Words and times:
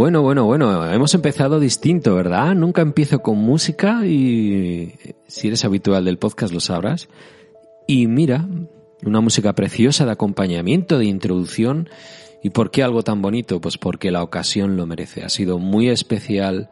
Bueno, 0.00 0.22
bueno, 0.22 0.46
bueno, 0.46 0.90
hemos 0.90 1.12
empezado 1.12 1.60
distinto, 1.60 2.14
¿verdad? 2.14 2.54
Nunca 2.54 2.80
empiezo 2.80 3.18
con 3.18 3.36
música 3.36 4.06
y 4.06 4.94
si 5.26 5.48
eres 5.48 5.66
habitual 5.66 6.06
del 6.06 6.16
podcast 6.16 6.54
lo 6.54 6.60
sabrás. 6.60 7.10
Y 7.86 8.06
mira, 8.06 8.48
una 9.04 9.20
música 9.20 9.52
preciosa 9.52 10.06
de 10.06 10.12
acompañamiento, 10.12 10.96
de 10.96 11.04
introducción. 11.04 11.90
¿Y 12.42 12.48
por 12.48 12.70
qué 12.70 12.82
algo 12.82 13.02
tan 13.02 13.20
bonito? 13.20 13.60
Pues 13.60 13.76
porque 13.76 14.10
la 14.10 14.22
ocasión 14.22 14.78
lo 14.78 14.86
merece. 14.86 15.22
Ha 15.22 15.28
sido 15.28 15.58
muy 15.58 15.90
especial 15.90 16.70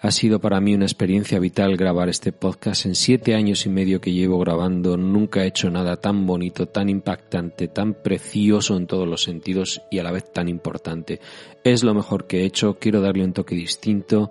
ha 0.00 0.10
sido 0.12 0.40
para 0.40 0.60
mí 0.60 0.74
una 0.74 0.84
experiencia 0.84 1.38
vital 1.40 1.76
grabar 1.76 2.08
este 2.08 2.32
podcast. 2.32 2.86
En 2.86 2.94
siete 2.94 3.34
años 3.34 3.66
y 3.66 3.68
medio 3.68 4.00
que 4.00 4.12
llevo 4.12 4.38
grabando 4.38 4.96
nunca 4.96 5.42
he 5.42 5.48
hecho 5.48 5.70
nada 5.70 5.96
tan 5.96 6.26
bonito, 6.26 6.68
tan 6.68 6.88
impactante, 6.88 7.68
tan 7.68 7.94
precioso 7.94 8.76
en 8.76 8.86
todos 8.86 9.08
los 9.08 9.22
sentidos 9.22 9.82
y 9.90 9.98
a 9.98 10.04
la 10.04 10.12
vez 10.12 10.32
tan 10.32 10.48
importante. 10.48 11.20
Es 11.64 11.82
lo 11.82 11.94
mejor 11.94 12.26
que 12.26 12.42
he 12.42 12.44
hecho, 12.44 12.78
quiero 12.78 13.00
darle 13.00 13.24
un 13.24 13.32
toque 13.32 13.56
distinto 13.56 14.30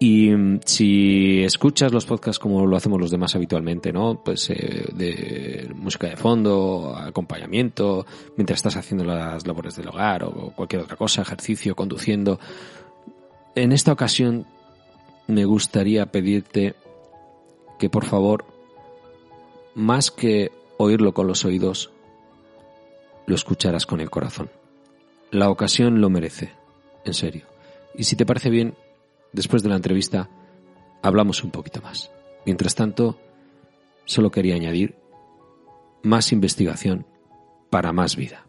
y 0.00 0.30
mm, 0.30 0.60
si 0.64 1.44
escuchas 1.44 1.92
los 1.92 2.06
podcasts 2.06 2.40
como 2.40 2.66
lo 2.66 2.76
hacemos 2.76 3.00
los 3.00 3.12
demás 3.12 3.36
habitualmente, 3.36 3.92
¿no? 3.92 4.20
Pues 4.24 4.50
eh, 4.50 4.86
de 4.92 5.70
música 5.76 6.08
de 6.08 6.16
fondo, 6.16 6.96
acompañamiento, 6.96 8.04
mientras 8.36 8.58
estás 8.58 8.74
haciendo 8.74 9.04
las 9.04 9.46
labores 9.46 9.76
del 9.76 9.86
hogar 9.86 10.24
o 10.24 10.52
cualquier 10.56 10.82
otra 10.82 10.96
cosa, 10.96 11.22
ejercicio, 11.22 11.76
conduciendo. 11.76 12.40
En 13.54 13.70
esta 13.70 13.92
ocasión 13.92 14.44
me 15.32 15.44
gustaría 15.44 16.06
pedirte 16.06 16.74
que 17.78 17.90
por 17.90 18.04
favor, 18.04 18.44
más 19.74 20.10
que 20.10 20.52
oírlo 20.78 21.12
con 21.14 21.26
los 21.26 21.44
oídos, 21.44 21.90
lo 23.26 23.34
escucharas 23.34 23.86
con 23.86 24.00
el 24.00 24.10
corazón. 24.10 24.50
La 25.30 25.50
ocasión 25.50 26.00
lo 26.00 26.10
merece, 26.10 26.52
en 27.04 27.14
serio. 27.14 27.46
Y 27.94 28.04
si 28.04 28.16
te 28.16 28.26
parece 28.26 28.50
bien, 28.50 28.74
después 29.32 29.62
de 29.62 29.68
la 29.68 29.76
entrevista, 29.76 30.28
hablamos 31.02 31.42
un 31.42 31.50
poquito 31.50 31.80
más. 31.80 32.10
Mientras 32.44 32.74
tanto, 32.74 33.18
solo 34.04 34.30
quería 34.30 34.54
añadir 34.54 34.96
más 36.02 36.32
investigación 36.32 37.06
para 37.70 37.92
más 37.92 38.16
vida. 38.16 38.46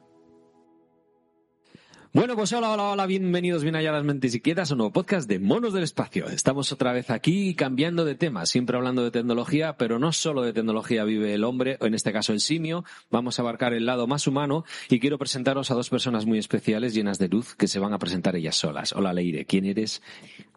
Bueno, 2.15 2.35
pues 2.35 2.53
hola, 2.53 2.69
hola, 2.69 2.91
hola, 2.91 3.07
bienvenidos 3.07 3.63
bien 3.63 3.75
allá 3.75 3.91
las 3.91 4.03
mentes 4.03 4.35
inquietas 4.35 4.69
a 4.69 4.75
un 4.75 4.77
nuevo 4.77 4.93
podcast 4.93 5.27
de 5.27 5.39
Monos 5.39 5.73
del 5.73 5.81
Espacio. 5.81 6.27
Estamos 6.27 6.71
otra 6.71 6.93
vez 6.93 7.09
aquí 7.09 7.55
cambiando 7.55 8.05
de 8.05 8.13
tema, 8.13 8.45
siempre 8.45 8.77
hablando 8.77 9.03
de 9.03 9.09
tecnología, 9.09 9.77
pero 9.77 9.97
no 9.97 10.11
solo 10.11 10.43
de 10.43 10.53
tecnología 10.53 11.05
vive 11.05 11.33
el 11.33 11.43
hombre, 11.43 11.79
o 11.81 11.87
en 11.87 11.95
este 11.95 12.13
caso 12.13 12.31
el 12.31 12.39
simio. 12.39 12.85
Vamos 13.09 13.39
a 13.39 13.41
abarcar 13.41 13.73
el 13.73 13.87
lado 13.87 14.05
más 14.05 14.27
humano 14.27 14.63
y 14.91 14.99
quiero 14.99 15.17
presentaros 15.17 15.71
a 15.71 15.73
dos 15.73 15.89
personas 15.89 16.27
muy 16.27 16.37
especiales 16.37 16.93
llenas 16.93 17.17
de 17.17 17.29
luz 17.29 17.55
que 17.55 17.67
se 17.67 17.79
van 17.79 17.93
a 17.93 17.97
presentar 17.97 18.35
ellas 18.35 18.57
solas. 18.57 18.93
Hola 18.93 19.11
Leire, 19.11 19.45
¿quién 19.45 19.65
eres? 19.65 20.03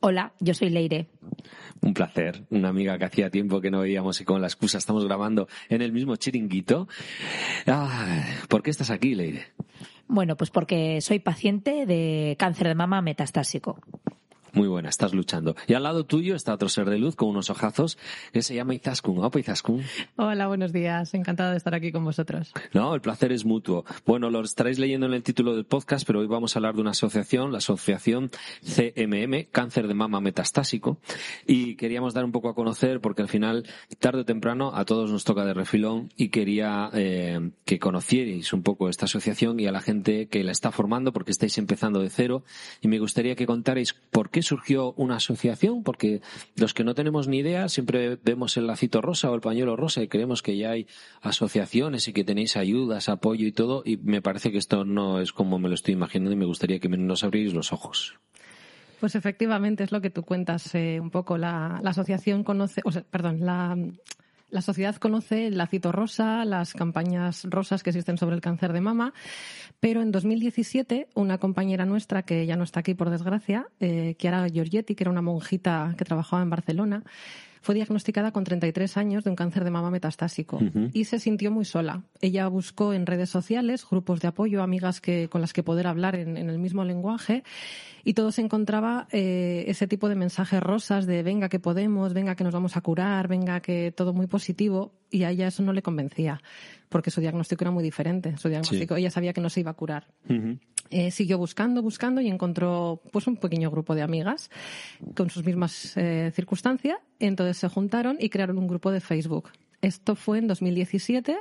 Hola, 0.01 0.34
yo 0.41 0.53
soy 0.53 0.69
Leire. 0.69 1.09
Un 1.81 1.95
placer, 1.95 2.45
una 2.51 2.69
amiga 2.69 2.99
que 2.99 3.07
hacía 3.07 3.31
tiempo 3.31 3.62
que 3.62 3.71
no 3.71 3.81
veíamos 3.81 4.21
y 4.21 4.25
con 4.25 4.43
la 4.43 4.47
excusa 4.47 4.77
estamos 4.77 5.07
grabando 5.07 5.49
en 5.71 5.81
el 5.81 5.93
mismo 5.93 6.17
chiringuito. 6.17 6.87
Ah, 7.67 8.27
¿Por 8.49 8.62
qué 8.62 8.69
estás 8.69 8.91
aquí, 8.91 9.15
Leire? 9.15 9.55
Bueno, 10.09 10.37
pues 10.37 10.51
porque 10.51 11.01
soy 11.01 11.19
paciente 11.19 11.87
de 11.87 12.37
cáncer 12.39 12.69
de 12.69 12.75
mama 12.75 13.03
metastásico. 13.03 13.81
Muy 14.57 14.69
buena, 14.69 14.89
estás 14.89 15.12
luchando. 15.12 15.55
Y 15.67 15.75
al 15.75 15.83
lado 15.83 16.07
tuyo 16.07 16.35
está 16.35 16.55
otro 16.55 16.71
ser 16.71 16.89
de 16.89 16.99
luz 16.99 17.15
con 17.15 17.29
unos 17.29 17.51
ojazos 17.51 17.99
que 18.33 18.41
se 18.41 18.55
llama 18.55 18.73
Izaskun. 18.73 19.22
Opa, 19.22 19.39
Izaskun. 19.39 19.83
Hola, 20.17 20.47
buenos 20.47 20.72
días. 20.72 21.12
Encantado 21.12 21.50
de 21.50 21.59
estar 21.59 21.75
aquí 21.75 21.93
con 21.93 22.05
vosotros. 22.05 22.55
No, 22.72 22.94
el 22.94 23.03
placer 23.03 23.33
es 23.33 23.44
mutuo. 23.44 23.84
Bueno, 24.06 24.31
lo 24.31 24.41
estaréis 24.41 24.78
leyendo 24.78 25.05
en 25.05 25.12
el 25.12 25.22
título 25.22 25.55
del 25.55 25.67
podcast, 25.67 26.06
pero 26.06 26.21
hoy 26.21 26.27
vamos 26.27 26.56
a 26.56 26.59
hablar 26.59 26.75
de 26.75 26.81
una 26.81 26.93
asociación, 26.93 27.53
la 27.53 27.59
asociación 27.59 28.31
CMM, 28.62 29.44
Cáncer 29.53 29.89
de 29.89 29.93
Mama 29.93 30.22
Metastásico. 30.22 31.00
Y 31.47 31.75
queríamos 31.75 32.15
dar 32.15 32.25
un 32.25 32.33
poco 32.33 32.49
a 32.49 32.55
conocer, 32.55 33.03
porque 33.03 33.21
al 33.21 33.28
final, 33.28 33.67
tarde 33.99 34.21
o 34.21 34.25
temprano, 34.25 34.73
a 34.75 34.87
todos 34.87 35.11
nos 35.11 35.25
toca 35.25 35.44
de 35.44 35.53
refilón 35.53 36.09
y 36.17 36.31
quería 36.31 36.88
eh, 36.94 37.50
que 37.67 37.78
conocierais 37.78 38.55
un 38.55 38.62
poco 38.62 38.88
esta 38.88 39.05
asociación 39.05 39.61
y 39.61 39.67
a 39.67 39.73
la 39.73 39.83
gente 39.83 40.28
que 40.28 40.43
la 40.44 40.53
está 40.53 40.73
formando, 40.73 41.12
porque 41.12 41.33
estáis 41.33 41.59
empezando 41.59 42.00
de 42.00 42.09
cero. 42.09 42.43
Y 42.81 42.88
me 42.88 42.99
gustaría 42.99 43.37
que 43.37 43.44
contarais 43.44 43.93
por 43.93 44.31
qué 44.31 44.46
surgió 44.47 44.93
una 44.95 45.17
asociación? 45.17 45.83
Porque 45.83 46.23
los 46.57 46.75
que 46.75 46.84
no 46.84 46.95
tenemos 46.95 47.29
ni 47.29 47.39
idea 47.39 47.69
siempre 47.69 48.19
vemos 48.23 48.57
el 48.57 48.67
lacito 48.67 49.01
rosa 49.03 49.31
o 49.31 49.34
el 49.34 49.41
pañuelo 49.41 49.77
rosa 49.77 50.03
y 50.03 50.09
creemos 50.09 50.43
que 50.43 50.57
ya 50.57 50.71
hay 50.71 50.87
asociaciones 51.21 52.09
y 52.09 52.12
que 52.12 52.25
tenéis 52.25 52.56
ayudas, 52.56 53.09
apoyo 53.09 53.47
y 53.47 53.53
todo 53.53 53.83
y 53.85 53.97
me 53.99 54.23
parece 54.23 54.53
que 54.53 54.59
esto 54.59 54.85
no 54.85 55.21
es 55.21 55.33
como 55.33 55.59
me 55.59 55.69
lo 55.69 55.75
estoy 55.75 55.95
imaginando 55.95 56.33
y 56.33 56.37
me 56.37 56.47
gustaría 56.47 56.79
que 56.79 56.89
nos 56.89 57.25
abrís 57.25 57.53
los 57.53 57.73
ojos. 57.73 58.19
Pues 59.01 59.15
efectivamente 59.15 59.85
es 59.85 59.93
lo 59.93 60.01
que 60.01 60.11
tú 60.11 60.23
cuentas 60.23 60.75
eh, 60.75 60.99
un 61.01 61.11
poco. 61.11 61.37
La, 61.37 61.81
la 61.83 61.91
asociación 61.91 62.45
conoce, 62.45 62.81
o 62.85 62.91
sea, 62.91 63.03
perdón, 63.03 63.45
la, 63.45 63.77
la 64.49 64.62
sociedad 64.62 64.97
conoce 64.97 65.47
el 65.49 65.59
lacito 65.59 65.93
rosa, 65.93 66.45
las 66.45 66.73
campañas 66.73 67.45
rosas 67.45 67.83
que 67.83 67.91
existen 67.91 68.19
sobre 68.19 68.37
el 68.37 68.41
cáncer 68.41 68.73
de 68.73 68.81
mama, 68.81 69.12
pero 69.81 70.03
en 70.03 70.12
2017 70.12 71.09
una 71.15 71.39
compañera 71.39 71.84
nuestra, 71.84 72.23
que 72.23 72.47
ya 72.47 72.56
no 72.56 72.65
está 72.65 72.81
aquí 72.81 72.95
por 72.95 73.11
desgracia, 73.11 73.67
eh, 73.81 74.15
Chiara 74.19 74.49
Giorgetti, 74.49 74.95
que 74.95 75.05
era 75.05 75.11
una 75.11 75.23
monjita 75.23 75.95
que 75.99 76.05
trabajaba 76.05 76.43
en 76.43 76.51
Barcelona, 76.51 77.05
fue 77.66 77.75
diagnosticada 77.75 78.31
con 78.31 78.44
33 78.44 78.97
años 78.97 79.25
de 79.25 79.31
un 79.31 79.34
cáncer 79.34 79.65
de 79.65 79.72
mama 79.72 79.91
metastásico 79.91 80.60
y 80.93 81.06
se 81.06 81.19
sintió 81.19 81.50
muy 81.50 81.65
sola. 81.65 82.04
Ella 82.21 82.47
buscó 82.47 82.94
en 82.94 83.06
redes 83.06 83.28
sociales 83.28 83.84
grupos 83.91 84.21
de 84.21 84.28
apoyo, 84.28 84.62
amigas 84.62 85.00
que, 85.00 85.28
con 85.28 85.41
las 85.41 85.53
que 85.53 85.65
poder 85.65 85.88
hablar 85.88 86.15
en, 86.15 86.37
el 86.37 86.60
mismo 86.60 86.84
lenguaje 86.84 87.43
y 88.05 88.15
todo 88.15 88.31
se 88.31 88.41
encontraba 88.41 89.09
eh, 89.10 89.65
ese 89.66 89.88
tipo 89.88 90.09
de 90.09 90.15
mensajes 90.15 90.62
rosas 90.62 91.06
de 91.06 91.25
venga 91.25 91.49
que 91.49 91.59
podemos, 91.59 92.15
venga 92.15 92.37
que 92.37 92.44
nos 92.44 92.55
vamos 92.55 92.76
a 92.76 92.82
curar, 92.82 93.26
venga 93.26 93.59
que 93.59 93.91
todo 93.91 94.12
muy 94.12 94.28
positivo 94.28 94.93
y 95.10 95.25
a 95.25 95.31
ella 95.31 95.49
eso 95.49 95.65
no 95.65 95.72
le 95.72 95.82
convencía 95.82 96.41
porque 96.88 97.10
su 97.10 97.21
diagnóstico 97.21 97.65
era 97.65 97.72
muy 97.72 97.82
diferente. 97.82 98.37
Su 98.37 98.49
diagnóstico, 98.49 98.94
ella 98.94 99.10
sabía 99.10 99.32
que 99.32 99.41
no 99.41 99.50
se 99.50 99.59
iba 99.59 99.72
a 99.72 99.75
curar. 99.75 100.06
Eh, 100.91 101.11
siguió 101.11 101.39
buscando, 101.39 101.83
buscando 101.83 102.21
y 102.21 102.29
encontró 102.29 103.01
pues 103.13 103.27
un 103.27 103.37
pequeño 103.37 103.71
grupo 103.71 103.95
de 103.95 104.03
amigas 104.03 104.51
con 105.15 105.31
sus 105.31 105.45
mismas 105.45 105.97
eh, 105.97 106.33
circunstancias. 106.35 106.99
Entonces 107.19 107.57
se 107.57 107.69
juntaron 107.69 108.17
y 108.21 108.29
crearon 108.29 108.59
un 108.59 108.69
grupo 108.69 108.91
de 108.91 109.01
Facebook. 109.01 109.51
Esto 109.83 110.17
fue 110.17 110.39
en 110.39 110.49
2017 110.49 111.37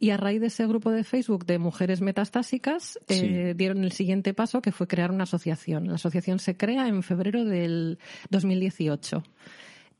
y 0.00 0.10
a 0.10 0.16
raíz 0.16 0.40
de 0.40 0.46
ese 0.46 0.66
grupo 0.66 0.90
de 0.90 1.04
Facebook 1.04 1.44
de 1.44 1.58
mujeres 1.58 2.00
metastásicas 2.00 2.98
eh, 3.08 3.54
dieron 3.56 3.84
el 3.84 3.92
siguiente 3.92 4.32
paso 4.32 4.62
que 4.62 4.72
fue 4.72 4.86
crear 4.86 5.10
una 5.10 5.24
asociación. 5.24 5.88
La 5.88 5.94
asociación 5.94 6.38
se 6.38 6.56
crea 6.56 6.88
en 6.88 7.02
febrero 7.02 7.44
del 7.44 7.98
2018 8.30 9.22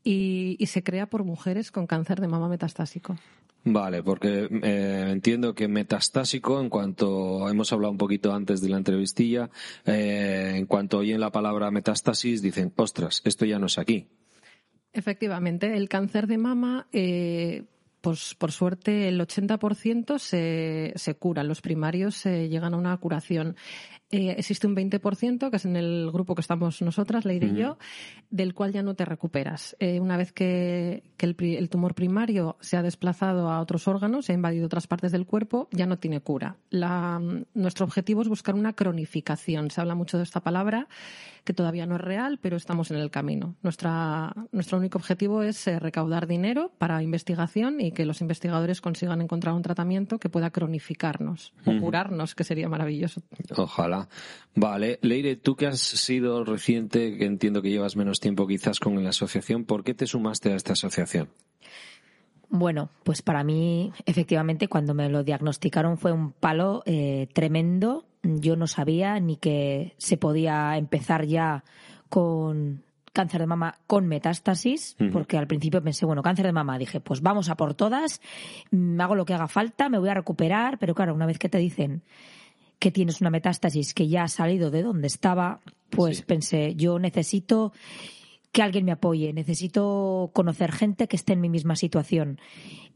y, 0.05 0.55
y 0.57 0.67
se 0.67 0.83
crea 0.83 1.07
por 1.07 1.25
mujeres 1.25 1.71
con 1.71 1.87
cáncer 1.87 2.21
de 2.21 2.29
mama 2.29 2.47
metastásico. 2.47 3.17
Vale, 3.67 4.03
porque 4.03 4.47
eh, 4.61 5.07
entiendo 5.09 5.55
que 5.55 5.67
metastásico, 5.67 6.61
en 6.61 6.69
cuanto 6.69 7.49
hemos 7.49 7.73
hablado 7.73 7.91
un 7.91 7.97
poquito 7.97 8.31
antes 8.31 8.61
de 8.61 8.69
la 8.69 8.77
entrevistilla, 8.77 9.49
eh, 9.85 10.53
en 10.55 10.67
cuanto 10.67 10.99
oyen 10.99 11.19
la 11.19 11.31
palabra 11.31 11.71
metástasis, 11.71 12.43
dicen, 12.43 12.71
ostras, 12.75 13.23
esto 13.25 13.43
ya 13.43 13.57
no 13.57 13.65
es 13.65 13.79
aquí. 13.79 14.07
Efectivamente, 14.93 15.75
el 15.75 15.89
cáncer 15.89 16.27
de 16.27 16.37
mama, 16.37 16.87
eh, 16.93 17.63
pues, 18.05 18.35
por 18.35 18.51
suerte, 18.51 19.07
el 19.07 19.19
80% 19.19 20.19
se, 20.19 20.93
se 20.95 21.15
cura. 21.15 21.43
Los 21.43 21.61
primarios 21.61 22.13
se 22.13 22.49
llegan 22.49 22.75
a 22.75 22.77
una 22.77 22.95
curación. 22.97 23.55
Eh, 24.11 24.35
existe 24.37 24.67
un 24.67 24.75
20%, 24.75 25.49
que 25.49 25.55
es 25.55 25.65
en 25.65 25.75
el 25.75 26.11
grupo 26.11 26.35
que 26.35 26.41
estamos 26.41 26.79
nosotras, 26.83 27.25
Leire 27.25 27.47
y 27.47 27.55
yo, 27.55 27.79
del 28.29 28.53
cual 28.53 28.73
ya 28.73 28.83
no 28.83 28.93
te 28.93 29.05
recuperas. 29.05 29.75
Eh, 29.79 29.99
una 29.99 30.17
vez 30.17 30.31
que, 30.31 31.01
el, 31.17 31.69
tumor 31.69 31.95
primario 31.95 32.57
se 32.59 32.77
ha 32.77 32.83
desplazado 32.83 33.49
a 33.49 33.59
otros 33.59 33.87
órganos, 33.87 34.25
se 34.27 34.33
ha 34.33 34.35
invadido 34.35 34.67
otras 34.67 34.85
partes 34.85 35.11
del 35.11 35.25
cuerpo, 35.25 35.67
ya 35.71 35.87
no 35.87 35.97
tiene 35.97 36.21
cura. 36.21 36.57
nuestro 37.55 37.85
objetivo 37.85 38.21
es 38.21 38.27
buscar 38.27 38.53
una 38.53 38.73
cronificación. 38.73 39.71
Se 39.71 39.81
habla 39.81 39.95
mucho 39.95 40.17
de 40.17 40.23
esta 40.25 40.41
palabra, 40.41 40.87
que 41.45 41.53
todavía 41.53 41.85
no 41.85 41.95
es 41.95 42.01
real, 42.01 42.39
pero 42.41 42.57
estamos 42.57 42.91
en 42.91 42.97
el 42.97 43.11
camino. 43.11 43.55
Nuestra, 43.61 44.33
nuestro 44.51 44.79
único 44.79 44.97
objetivo 44.97 45.43
es 45.43 45.67
eh, 45.67 45.79
recaudar 45.79 46.27
dinero 46.27 46.71
para 46.77 47.01
investigación 47.01 47.79
y 47.79 47.91
que 47.91 48.05
los 48.05 48.19
investigadores 48.19 48.81
consigan 48.81 49.21
encontrar 49.21 49.53
un 49.53 49.61
tratamiento 49.61 50.17
que 50.17 50.27
pueda 50.27 50.49
cronificarnos 50.49 51.53
o 51.65 51.79
curarnos, 51.79 52.35
que 52.35 52.43
sería 52.43 52.67
maravilloso. 52.67 53.21
Ojalá. 53.55 54.09
Vale. 54.55 54.99
Leire, 55.01 55.35
tú 55.35 55.55
que 55.55 55.67
has 55.67 55.79
sido 55.79 56.43
reciente, 56.43 57.17
que 57.17 57.25
entiendo 57.25 57.61
que 57.61 57.69
llevas 57.69 57.95
menos 57.95 58.19
tiempo 58.19 58.47
quizás 58.47 58.79
con 58.79 59.01
la 59.03 59.09
asociación, 59.11 59.65
¿por 59.65 59.83
qué 59.83 59.93
te 59.93 60.07
sumaste 60.07 60.51
a 60.51 60.55
esta 60.55 60.73
asociación? 60.73 61.29
Bueno, 62.49 62.89
pues 63.03 63.21
para 63.21 63.43
mí, 63.43 63.91
efectivamente, 64.05 64.67
cuando 64.67 64.93
me 64.93 65.09
lo 65.09 65.23
diagnosticaron 65.23 65.97
fue 65.97 66.11
un 66.11 66.31
palo 66.31 66.83
eh, 66.85 67.27
tremendo. 67.33 68.05
Yo 68.25 68.55
no 68.55 68.67
sabía 68.67 69.19
ni 69.19 69.37
que 69.37 69.93
se 69.97 70.17
podía 70.17 70.77
empezar 70.77 71.25
ya 71.25 71.63
con 72.09 72.83
cáncer 73.13 73.41
de 73.41 73.47
mama 73.47 73.79
con 73.87 74.07
metástasis, 74.07 74.97
porque 75.13 75.37
al 75.37 75.47
principio 75.47 75.81
pensé, 75.81 76.05
bueno, 76.05 76.21
cáncer 76.21 76.45
de 76.45 76.51
mama, 76.51 76.77
dije, 76.77 76.99
pues 76.99 77.21
vamos 77.21 77.49
a 77.49 77.55
por 77.55 77.73
todas, 77.73 78.19
me 78.71 79.01
hago 79.01 79.15
lo 79.15 79.25
que 79.25 79.33
haga 79.33 79.47
falta, 79.47 79.87
me 79.87 79.97
voy 79.97 80.09
a 80.09 80.13
recuperar, 80.13 80.77
pero 80.79 80.93
claro, 80.93 81.15
una 81.15 81.25
vez 81.25 81.39
que 81.39 81.47
te 81.47 81.57
dicen 81.57 82.03
que 82.77 82.91
tienes 82.91 83.21
una 83.21 83.29
metástasis 83.29 83.93
que 83.93 84.09
ya 84.09 84.23
ha 84.23 84.27
salido 84.27 84.69
de 84.69 84.83
donde 84.83 85.07
estaba, 85.07 85.61
pues 85.89 86.23
pensé, 86.23 86.75
yo 86.75 86.99
necesito 86.99 87.71
que 88.55 88.63
alguien 88.63 88.85
me 88.85 88.93
apoye, 88.93 89.33
necesito 89.33 90.31
conocer 90.33 90.71
gente 90.71 91.09
que 91.09 91.17
esté 91.17 91.33
en 91.33 91.41
mi 91.41 91.49
misma 91.49 91.75
situación. 91.75 92.39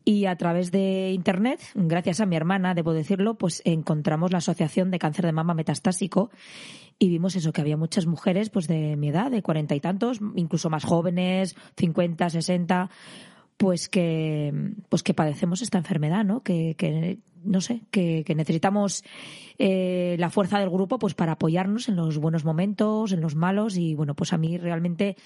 Y 0.05 0.25
a 0.25 0.37
través 0.37 0.71
de 0.71 1.11
Internet, 1.11 1.59
gracias 1.75 2.21
a 2.21 2.25
mi 2.25 2.37
hermana, 2.37 2.73
debo 2.73 2.93
decirlo, 2.93 3.37
pues 3.37 3.61
encontramos 3.65 4.31
la 4.31 4.37
Asociación 4.37 4.89
de 4.89 4.99
Cáncer 4.99 5.25
de 5.25 5.33
Mama 5.33 5.53
Metastásico 5.53 6.29
y 6.97 7.09
vimos 7.09 7.35
eso, 7.35 7.51
que 7.51 7.59
había 7.59 7.75
muchas 7.75 8.05
mujeres 8.05 8.49
pues 8.49 8.69
de 8.69 8.95
mi 8.95 9.09
edad, 9.09 9.31
de 9.31 9.41
cuarenta 9.41 9.75
y 9.75 9.81
tantos, 9.81 10.21
incluso 10.35 10.69
más 10.69 10.85
jóvenes, 10.85 11.57
cincuenta, 11.75 12.29
sesenta, 12.29 12.89
pues 13.59 13.89
que, 13.89 14.53
pues 14.87 15.03
que 15.03 15.13
padecemos 15.13 15.61
esta 15.61 15.77
enfermedad, 15.77 16.23
¿no? 16.23 16.43
Que, 16.43 16.75
que 16.77 17.19
no 17.43 17.59
sé, 17.59 17.81
que, 17.91 18.23
que 18.23 18.33
necesitamos 18.33 19.03
eh, 19.57 20.15
la 20.17 20.29
fuerza 20.29 20.59
del 20.59 20.69
grupo 20.69 20.97
pues 20.97 21.13
para 21.13 21.33
apoyarnos 21.33 21.89
en 21.89 21.97
los 21.97 22.17
buenos 22.19 22.45
momentos, 22.45 23.11
en 23.11 23.19
los 23.19 23.35
malos 23.35 23.75
y 23.75 23.95
bueno, 23.95 24.15
pues 24.15 24.31
a 24.31 24.37
mí 24.37 24.57
realmente 24.57 25.17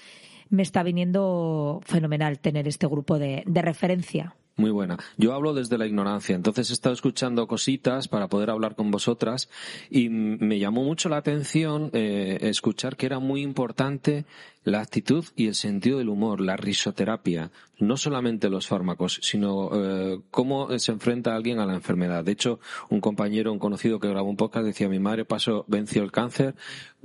me 0.48 0.62
está 0.64 0.82
viniendo 0.82 1.80
fenomenal 1.84 2.40
tener 2.40 2.66
este 2.66 2.88
grupo 2.88 3.20
de, 3.20 3.44
de 3.46 3.62
referencia. 3.62 4.34
Muy 4.56 4.70
buena. 4.70 4.98
Yo 5.16 5.34
hablo 5.34 5.52
desde 5.52 5.78
la 5.78 5.86
ignorancia, 5.86 6.36
entonces 6.36 6.70
he 6.70 6.74
estado 6.74 6.94
escuchando 6.94 7.48
cositas 7.48 8.06
para 8.06 8.28
poder 8.28 8.50
hablar 8.50 8.76
con 8.76 8.92
vosotras 8.92 9.48
y 9.90 10.08
me 10.08 10.60
llamó 10.60 10.84
mucho 10.84 11.08
la 11.08 11.16
atención 11.16 11.90
eh, 11.92 12.38
escuchar 12.42 12.96
que 12.96 13.06
era 13.06 13.18
muy 13.18 13.42
importante 13.42 14.26
la 14.62 14.80
actitud 14.80 15.24
y 15.34 15.48
el 15.48 15.56
sentido 15.56 15.98
del 15.98 16.08
humor, 16.08 16.40
la 16.40 16.56
risoterapia, 16.56 17.50
no 17.80 17.96
solamente 17.96 18.48
los 18.48 18.68
fármacos, 18.68 19.18
sino 19.22 19.70
eh, 19.74 20.20
cómo 20.30 20.78
se 20.78 20.92
enfrenta 20.92 21.34
alguien 21.34 21.58
a 21.58 21.66
la 21.66 21.74
enfermedad. 21.74 22.24
De 22.24 22.32
hecho, 22.32 22.60
un 22.88 23.00
compañero, 23.00 23.52
un 23.52 23.58
conocido 23.58 23.98
que 23.98 24.08
grabó 24.08 24.30
un 24.30 24.36
podcast 24.36 24.66
decía, 24.66 24.88
mi 24.88 25.00
madre 25.00 25.24
pasó, 25.24 25.64
venció 25.66 26.04
el 26.04 26.12
cáncer 26.12 26.54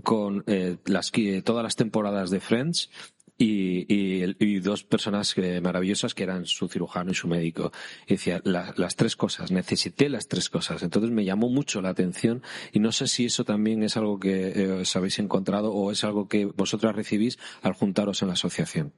con 0.03 0.43
eh, 0.45 0.77
las, 0.85 1.11
todas 1.43 1.63
las 1.63 1.75
temporadas 1.75 2.29
de 2.29 2.39
Friends 2.39 2.91
y, 3.39 3.85
y, 4.43 4.59
dos 4.59 4.83
personas 4.83 5.33
eh, 5.37 5.61
maravillosas 5.61 6.13
que 6.13 6.23
eran 6.23 6.45
su 6.45 6.67
cirujano 6.67 7.11
y 7.11 7.15
su 7.15 7.29
médico. 7.29 7.71
Y 8.05 8.15
decía, 8.15 8.41
las 8.43 8.95
tres 8.97 9.15
cosas, 9.15 9.49
necesité 9.49 10.09
las 10.09 10.27
tres 10.27 10.49
cosas. 10.49 10.83
Entonces 10.83 11.09
me 11.09 11.23
llamó 11.23 11.49
mucho 11.49 11.81
la 11.81 11.89
atención 11.89 12.43
y 12.73 12.79
no 12.79 12.91
sé 12.91 13.07
si 13.07 13.25
eso 13.25 13.45
también 13.45 13.81
es 13.81 13.95
algo 13.95 14.19
que 14.19 14.49
eh, 14.49 14.71
os 14.71 14.95
habéis 14.95 15.19
encontrado 15.19 15.73
o 15.73 15.91
es 15.91 16.03
algo 16.03 16.27
que 16.27 16.45
vosotras 16.45 16.95
recibís 16.95 17.39
al 17.61 17.73
juntaros 17.73 18.21
en 18.21 18.27
la 18.27 18.33
asociación. 18.33 18.91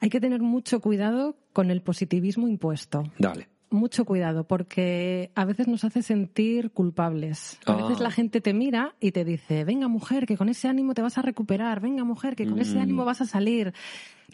Hay 0.00 0.10
que 0.10 0.20
tener 0.20 0.40
mucho 0.40 0.80
cuidado 0.80 1.36
con 1.52 1.72
el 1.72 1.82
positivismo 1.82 2.46
impuesto. 2.46 3.10
Dale 3.18 3.57
mucho 3.70 4.04
cuidado 4.04 4.44
porque 4.44 5.30
a 5.34 5.44
veces 5.44 5.68
nos 5.68 5.84
hace 5.84 6.02
sentir 6.02 6.70
culpables. 6.70 7.58
A 7.66 7.74
veces 7.74 8.00
la 8.00 8.08
ah. 8.08 8.12
gente 8.12 8.40
te 8.40 8.54
mira 8.54 8.94
y 9.00 9.12
te 9.12 9.24
dice, 9.24 9.64
venga 9.64 9.88
mujer, 9.88 10.26
que 10.26 10.36
con 10.36 10.48
ese 10.48 10.68
ánimo 10.68 10.94
te 10.94 11.02
vas 11.02 11.18
a 11.18 11.22
recuperar, 11.22 11.80
venga 11.80 12.04
mujer, 12.04 12.36
que 12.36 12.46
con 12.46 12.58
ese 12.58 12.76
mm. 12.76 12.82
ánimo 12.82 13.04
vas 13.04 13.20
a 13.20 13.26
salir. 13.26 13.74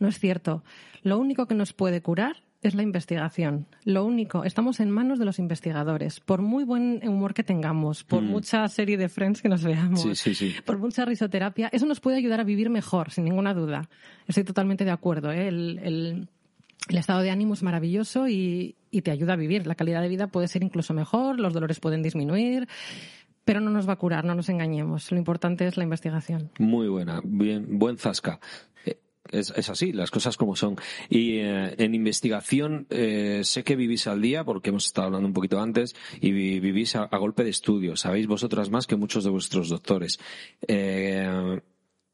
No 0.00 0.08
es 0.08 0.18
cierto. 0.18 0.64
Lo 1.02 1.18
único 1.18 1.46
que 1.46 1.54
nos 1.54 1.72
puede 1.72 2.00
curar 2.00 2.42
es 2.62 2.74
la 2.74 2.82
investigación. 2.82 3.66
Lo 3.84 4.04
único, 4.04 4.44
estamos 4.44 4.80
en 4.80 4.90
manos 4.90 5.18
de 5.18 5.26
los 5.26 5.38
investigadores. 5.38 6.20
Por 6.20 6.40
muy 6.40 6.64
buen 6.64 7.06
humor 7.06 7.34
que 7.34 7.44
tengamos, 7.44 8.04
por 8.04 8.22
mm. 8.22 8.26
mucha 8.26 8.66
serie 8.68 8.96
de 8.96 9.08
Friends 9.08 9.42
que 9.42 9.48
nos 9.48 9.62
veamos, 9.62 10.06
por 10.64 10.78
mucha 10.78 11.04
risoterapia, 11.04 11.68
eso 11.72 11.86
nos 11.86 12.00
puede 12.00 12.16
ayudar 12.16 12.40
a 12.40 12.44
vivir 12.44 12.70
mejor, 12.70 13.10
sin 13.10 13.24
ninguna 13.24 13.52
duda. 13.52 13.88
Estoy 14.26 14.44
totalmente 14.44 14.84
de 14.84 14.90
acuerdo. 14.90 15.30
¿eh? 15.30 15.48
el 15.48 16.28
el 16.88 16.98
estado 16.98 17.20
de 17.20 17.30
ánimo 17.30 17.54
es 17.54 17.62
maravilloso 17.62 18.28
y, 18.28 18.76
te 19.02 19.10
ayuda 19.10 19.34
a 19.34 19.36
vivir. 19.36 19.66
La 19.66 19.74
calidad 19.74 20.02
de 20.02 20.08
vida 20.08 20.26
puede 20.26 20.48
ser 20.48 20.62
incluso 20.62 20.94
mejor, 20.94 21.40
los 21.40 21.52
dolores 21.52 21.80
pueden 21.80 22.02
disminuir, 22.02 22.68
pero 23.44 23.60
no 23.60 23.70
nos 23.70 23.88
va 23.88 23.94
a 23.94 23.96
curar, 23.96 24.24
no 24.24 24.34
nos 24.34 24.48
engañemos. 24.48 25.10
Lo 25.12 25.18
importante 25.18 25.66
es 25.66 25.76
la 25.76 25.84
investigación. 25.84 26.50
Muy 26.58 26.88
buena, 26.88 27.20
bien, 27.24 27.78
buen 27.78 27.98
zasca. 27.98 28.40
Eh, 28.84 28.98
es, 29.30 29.68
así, 29.68 29.92
las 29.92 30.10
cosas 30.10 30.36
como 30.36 30.56
son. 30.56 30.76
Y 31.08 31.38
eh, 31.38 31.74
en 31.78 31.94
investigación 31.94 32.86
eh, 32.90 33.40
sé 33.44 33.64
que 33.64 33.76
vivís 33.76 34.06
al 34.06 34.22
día, 34.22 34.44
porque 34.44 34.70
hemos 34.70 34.86
estado 34.86 35.06
hablando 35.06 35.28
un 35.28 35.34
poquito 35.34 35.60
antes, 35.60 35.94
y 36.20 36.32
vivís 36.32 36.96
a, 36.96 37.06
golpe 37.16 37.44
de 37.44 37.50
estudio. 37.50 37.96
Sabéis 37.96 38.26
vosotras 38.26 38.70
más 38.70 38.86
que 38.86 38.96
muchos 38.96 39.24
de 39.24 39.30
vuestros 39.30 39.68
doctores. 39.68 40.18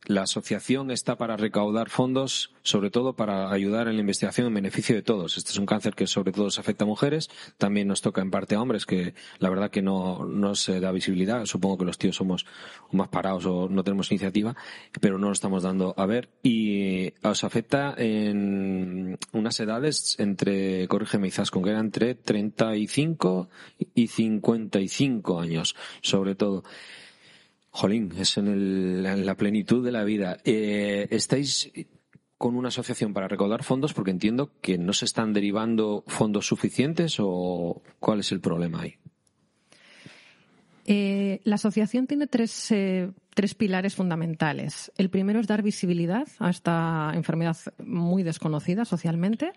La 0.07 0.23
asociación 0.23 0.91
está 0.91 1.19
para 1.19 1.37
recaudar 1.37 1.91
fondos, 1.91 2.55
sobre 2.63 2.91
todo 2.91 3.17
para 3.17 3.53
ayudar 3.53 3.87
en 3.87 3.97
la 3.97 4.01
investigación 4.01 4.47
en 4.47 4.55
beneficio 4.55 4.97
de 4.97 5.03
todos. 5.03 5.37
Este 5.37 5.51
es 5.51 5.59
un 5.59 5.67
cáncer 5.67 5.95
que 5.95 6.07
sobre 6.07 6.33
todo 6.33 6.49
afecta 6.49 6.85
a 6.85 6.87
mujeres, 6.87 7.29
también 7.59 7.87
nos 7.87 8.01
toca 8.01 8.23
en 8.23 8.31
parte 8.31 8.55
a 8.55 8.63
hombres, 8.63 8.87
que 8.87 9.15
la 9.39 9.51
verdad 9.51 9.71
que 9.71 9.83
no, 9.83 10.25
no 10.25 10.55
se 10.55 10.81
da 10.81 10.91
visibilidad. 10.91 11.45
Supongo 11.45 11.79
que 11.79 11.85
los 11.85 11.99
tíos 11.99 12.17
somos 12.17 12.47
más 12.93 13.09
parados 13.09 13.45
o 13.45 13.69
no 13.69 13.85
tenemos 13.85 14.11
iniciativa, 14.11 14.57
pero 15.01 15.19
no 15.19 15.27
lo 15.27 15.33
estamos 15.33 15.63
dando 15.63 15.95
a 15.97 16.07
ver. 16.07 16.31
Y 16.43 17.13
os 17.23 17.45
afecta 17.45 17.95
en 17.99 19.19
unas 19.33 19.61
edades 19.61 20.17
entre, 20.19 20.89
corrígeme 20.89 21.31
con 21.51 21.63
que 21.63 21.71
era 21.71 21.79
entre 21.79 22.15
35 22.15 23.49
y 23.95 24.07
55 24.07 25.41
años, 25.41 25.77
sobre 26.01 26.35
todo. 26.35 26.65
Jolín, 27.71 28.13
es 28.19 28.37
en, 28.37 29.03
la 29.03 29.37
plenitud 29.37 29.85
de 29.85 29.93
la 29.93 30.05
vida. 30.05 30.39
Eh, 30.45 31.07
¿Estáis 31.11 31.71
con 32.37 32.57
una 32.57 32.69
asociación 32.69 33.15
para 33.15 33.29
recaudar 33.29 33.63
fondos? 33.63 33.95
Porque 33.95 34.11
entiendo 34.11 34.53
que 34.61 34.77
no 34.77 34.93
se 34.93 35.05
están 35.05 35.33
derivando 35.33 36.05
fondos 36.09 36.47
suficientes 36.47 37.17
o 37.21 37.83
cuál 38.01 38.21
es 38.21 38.33
el 38.33 38.41
problema 38.41 38.83
ahí. 38.83 38.97
Eh, 40.87 41.41
la 41.45 41.55
asociación 41.55 42.09
tiene 42.09 42.27
tres, 42.27 42.73
eh, 42.73 43.13
tres 43.35 43.55
pilares 43.55 43.95
fundamentales. 43.95 44.91
El 44.99 45.09
primero 45.09 45.39
es 45.39 45.47
dar 45.47 45.63
visibilidad 45.63 46.27
a 46.41 46.51
esta 46.51 47.13
enfermedad 47.15 47.57
muy 47.79 48.25
desconocida 48.25 48.85
socialmente. 48.85 49.53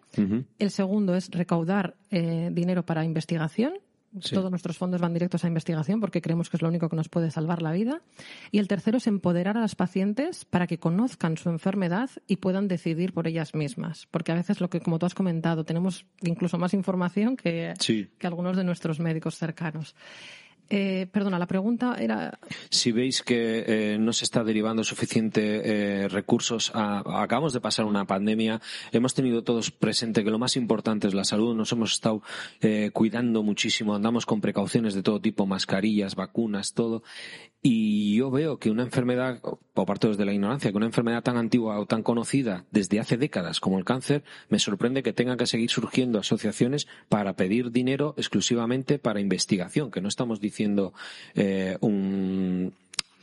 El 0.59 0.69
segundo 0.69 1.15
es 1.15 1.31
recaudar 1.31 1.95
dinero 2.11 2.85
para 2.85 3.03
investigación 3.03 3.73
todos 4.31 4.49
nuestros 4.49 4.77
fondos 4.77 5.01
van 5.01 5.13
directos 5.13 5.43
a 5.43 5.47
investigación 5.47 5.99
porque 5.99 6.21
creemos 6.21 6.49
que 6.49 6.57
es 6.57 6.61
lo 6.61 6.69
único 6.69 6.89
que 6.89 6.95
nos 6.95 7.09
puede 7.09 7.31
salvar 7.31 7.61
la 7.61 7.71
vida. 7.71 8.01
Y 8.51 8.59
el 8.59 8.67
tercero 8.67 8.97
es 8.97 9.07
empoderar 9.07 9.57
a 9.57 9.61
las 9.61 9.75
pacientes 9.75 10.45
para 10.45 10.67
que 10.67 10.77
conozcan 10.77 11.37
su 11.37 11.49
enfermedad 11.49 12.09
y 12.27 12.37
puedan 12.37 12.67
decidir 12.67 13.13
por 13.13 13.27
ellas 13.27 13.55
mismas. 13.55 14.07
Porque 14.11 14.31
a 14.31 14.35
veces 14.35 14.61
lo 14.61 14.69
que, 14.69 14.81
como 14.81 14.99
tú 14.99 15.05
has 15.05 15.15
comentado, 15.15 15.63
tenemos 15.63 16.05
incluso 16.21 16.57
más 16.57 16.73
información 16.73 17.37
que, 17.37 17.73
que 18.17 18.27
algunos 18.27 18.57
de 18.57 18.63
nuestros 18.63 18.99
médicos 18.99 19.37
cercanos. 19.37 19.95
Eh, 20.75 21.05
perdona, 21.11 21.37
la 21.37 21.45
pregunta 21.45 21.97
era. 21.99 22.39
Si 22.71 22.91
veis 22.91 23.21
que 23.21 23.63
eh, 23.67 23.97
no 23.99 24.11
se 24.11 24.25
está 24.25 24.43
derivando 24.43 24.83
suficiente 24.83 25.61
eh, 25.63 26.07
recursos, 26.07 26.71
acabamos 26.73 27.53
de 27.53 27.61
pasar 27.61 27.85
una 27.85 28.05
pandemia, 28.05 28.59
hemos 28.91 29.13
tenido 29.13 29.43
todos 29.43 29.69
presente 29.69 30.23
que 30.23 30.31
lo 30.31 30.39
más 30.39 30.57
importante 30.57 31.07
es 31.07 31.13
la 31.13 31.25
salud, 31.25 31.55
nos 31.55 31.71
hemos 31.73 31.93
estado 31.93 32.23
cuidando 32.91 33.43
muchísimo, 33.43 33.93
andamos 33.93 34.25
con 34.25 34.41
precauciones 34.41 34.95
de 34.95 35.03
todo 35.03 35.21
tipo, 35.21 35.45
mascarillas, 35.45 36.15
vacunas, 36.15 36.73
todo, 36.73 37.03
y 37.65 38.15
yo 38.15 38.29
veo 38.29 38.57
que 38.57 38.69
una 38.69 38.83
enfermedad, 38.83 39.39
o 39.41 39.85
parto 39.85 40.09
desde 40.09 40.25
la 40.25 40.33
ignorancia, 40.33 40.71
que 40.71 40.77
una 40.77 40.85
enfermedad 40.85 41.23
tan 41.23 41.37
antigua 41.37 41.79
o 41.79 41.85
tan 41.85 42.03
conocida 42.03 42.65
desde 42.71 42.99
hace 42.99 43.15
décadas 43.15 43.61
como 43.61 43.77
el 43.77 43.85
cáncer, 43.85 44.23
me 44.49 44.59
sorprende 44.59 45.01
que 45.01 45.13
tengan 45.13 45.37
que 45.37 45.45
seguir 45.45 45.69
surgiendo 45.69 46.19
asociaciones 46.19 46.87
para 47.07 47.37
pedir 47.37 47.71
dinero 47.71 48.15
exclusivamente 48.17 48.99
para 48.99 49.21
investigación, 49.21 49.91
que 49.91 50.01
no 50.01 50.09
estamos 50.09 50.41
diciendo 50.41 50.62
eh, 51.35 51.77
un, 51.81 52.73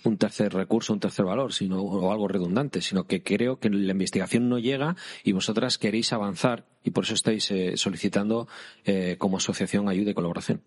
un 0.04 0.16
tercer 0.16 0.52
recurso, 0.52 0.92
un 0.92 1.00
tercer 1.00 1.24
valor, 1.24 1.52
sino 1.52 1.82
o 1.82 2.12
algo 2.12 2.28
redundante, 2.28 2.80
sino 2.80 3.04
que 3.04 3.22
creo 3.22 3.58
que 3.58 3.70
la 3.70 3.92
investigación 3.92 4.48
no 4.48 4.58
llega 4.58 4.96
y 5.24 5.32
vosotras 5.32 5.78
queréis 5.78 6.12
avanzar 6.12 6.66
y 6.84 6.90
por 6.90 7.04
eso 7.04 7.14
estáis 7.14 7.50
eh, 7.50 7.76
solicitando 7.76 8.48
eh, 8.84 9.16
como 9.18 9.36
asociación 9.36 9.88
ayuda 9.88 10.10
y 10.10 10.14
colaboración 10.14 10.62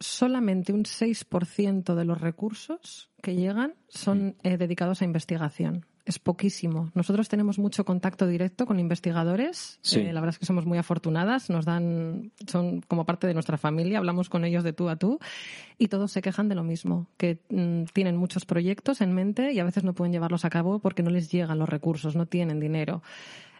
solamente 0.00 0.72
un 0.72 0.84
6% 0.84 1.94
de 1.94 2.04
los 2.04 2.20
recursos 2.20 3.10
que 3.22 3.36
llegan 3.36 3.74
son 3.88 4.36
eh, 4.42 4.56
dedicados 4.56 5.02
a 5.02 5.04
investigación. 5.04 5.86
Es 6.10 6.18
poquísimo. 6.18 6.90
Nosotros 6.92 7.28
tenemos 7.28 7.60
mucho 7.60 7.84
contacto 7.84 8.26
directo 8.26 8.66
con 8.66 8.80
investigadores. 8.80 9.78
Eh, 9.92 10.12
la 10.12 10.20
verdad 10.20 10.34
es 10.34 10.40
que 10.40 10.44
somos 10.44 10.66
muy 10.66 10.76
afortunadas. 10.76 11.50
Nos 11.50 11.64
dan, 11.64 12.32
son 12.48 12.80
como 12.80 13.06
parte 13.06 13.28
de 13.28 13.32
nuestra 13.32 13.58
familia. 13.58 13.98
Hablamos 13.98 14.28
con 14.28 14.44
ellos 14.44 14.64
de 14.64 14.72
tú 14.72 14.88
a 14.88 14.96
tú 14.96 15.20
y 15.78 15.86
todos 15.86 16.10
se 16.10 16.20
quejan 16.20 16.48
de 16.48 16.56
lo 16.56 16.64
mismo, 16.64 17.06
que 17.16 17.38
mm, 17.48 17.84
tienen 17.92 18.16
muchos 18.16 18.44
proyectos 18.44 19.02
en 19.02 19.12
mente 19.12 19.52
y 19.52 19.60
a 19.60 19.64
veces 19.64 19.84
no 19.84 19.92
pueden 19.92 20.12
llevarlos 20.12 20.44
a 20.44 20.50
cabo 20.50 20.80
porque 20.80 21.04
no 21.04 21.10
les 21.10 21.30
llegan 21.30 21.60
los 21.60 21.68
recursos, 21.68 22.16
no 22.16 22.26
tienen 22.26 22.58
dinero. 22.58 23.04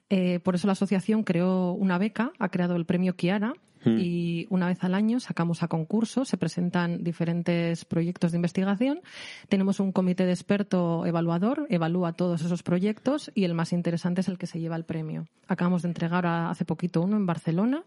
Eh, 0.08 0.40
por 0.40 0.56
eso 0.56 0.66
la 0.66 0.72
asociación 0.72 1.22
creó 1.22 1.70
una 1.70 1.98
beca, 1.98 2.32
ha 2.40 2.48
creado 2.48 2.74
el 2.74 2.84
premio 2.84 3.14
Kiara, 3.14 3.52
hmm. 3.84 3.98
y 3.98 4.46
una 4.50 4.66
vez 4.66 4.82
al 4.84 4.94
año 4.94 5.20
sacamos 5.20 5.62
a 5.62 5.68
concurso, 5.68 6.24
se 6.24 6.36
presentan 6.36 7.02
diferentes 7.02 7.84
proyectos 7.84 8.32
de 8.32 8.38
investigación. 8.38 9.00
Tenemos 9.48 9.80
un 9.80 9.92
comité 9.92 10.26
de 10.26 10.32
experto 10.32 11.06
evaluador, 11.06 11.66
evalúa 11.70 12.12
todos 12.12 12.42
esos 12.42 12.62
proyectos 12.62 13.30
y 13.34 13.44
el 13.44 13.54
más 13.54 13.72
interesante 13.72 14.20
es 14.20 14.28
el 14.28 14.38
que 14.38 14.46
se 14.46 14.60
lleva 14.60 14.76
el 14.76 14.84
premio. 14.84 15.26
Acabamos 15.48 15.82
de 15.82 15.88
entregar 15.88 16.26
hace 16.26 16.64
poquito 16.64 17.02
uno 17.02 17.16
en 17.16 17.26
Barcelona 17.26 17.84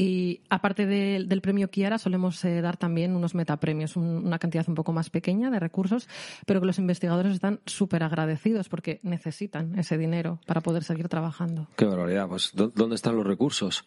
Y 0.00 0.42
aparte 0.48 0.86
del 0.86 1.40
premio 1.40 1.70
Kiara, 1.70 1.98
solemos 1.98 2.44
eh, 2.44 2.60
dar 2.60 2.76
también 2.76 3.16
unos 3.16 3.34
metapremios, 3.34 3.96
una 3.96 4.38
cantidad 4.38 4.68
un 4.68 4.76
poco 4.76 4.92
más 4.92 5.10
pequeña 5.10 5.50
de 5.50 5.58
recursos, 5.58 6.08
pero 6.46 6.60
que 6.60 6.66
los 6.66 6.78
investigadores 6.78 7.32
están 7.32 7.58
súper 7.66 8.04
agradecidos 8.04 8.68
porque 8.68 9.00
necesitan 9.02 9.76
ese 9.76 9.98
dinero 9.98 10.38
para 10.46 10.60
poder 10.60 10.84
seguir 10.84 11.08
trabajando. 11.08 11.66
Qué 11.76 11.84
barbaridad. 11.84 12.28
Pues, 12.28 12.52
¿dónde 12.54 12.94
están 12.94 13.16
los 13.16 13.26
recursos? 13.26 13.84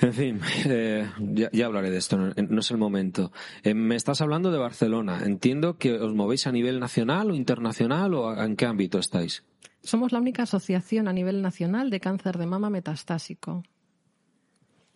En 0.00 0.14
fin, 0.14 0.40
eh, 0.66 1.10
ya, 1.52 1.66
hablaré 1.66 1.90
de 1.90 1.98
esto, 1.98 2.16
no, 2.16 2.60
es 2.60 2.70
el 2.70 2.78
momento. 2.78 3.32
Eh, 3.62 3.74
me 3.74 3.96
estás 3.96 4.20
hablando 4.20 4.50
de 4.50 4.58
Barcelona. 4.58 5.20
Entiendo 5.24 5.76
que 5.76 5.92
os 5.92 6.14
movéis 6.14 6.46
a 6.46 6.52
nivel 6.52 6.80
nacional 6.80 7.30
o 7.30 7.34
internacional 7.34 8.14
o 8.14 8.36
en 8.42 8.56
qué 8.56 8.66
ámbito 8.66 8.98
estáis. 8.98 9.44
Somos 9.82 10.12
la 10.12 10.20
única 10.20 10.42
asociación 10.44 11.08
a 11.08 11.12
nivel 11.12 11.42
nacional 11.42 11.90
de 11.90 12.00
cáncer 12.00 12.38
de 12.38 12.46
mama 12.46 12.70
metastásico. 12.70 13.62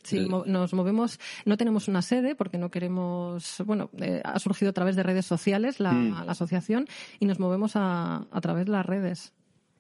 Sí, 0.03 0.19
eh. 0.19 0.29
nos 0.29 0.75
movemos, 0.75 1.19
no 1.47 1.57
tenemos 1.57 1.89
una 1.89 2.03
sede 2.03 2.35
porque 2.35 2.59
no 2.59 2.71
queremos, 2.71 3.63
bueno, 3.65 3.91
ha 4.23 4.39
surgido 4.39 4.71
a 4.71 4.75
través 4.75 4.97
de 4.97 5.03
redes 5.03 5.25
sociales 5.25 5.81
la, 5.81 5.93
mm. 5.93 6.29
asociación 6.29 6.87
y 7.19 7.25
nos 7.25 7.41
movemos 7.41 7.73
a 7.77 8.27
través 8.43 8.67
de 8.67 8.73
las 8.73 8.85
redes. 8.85 9.33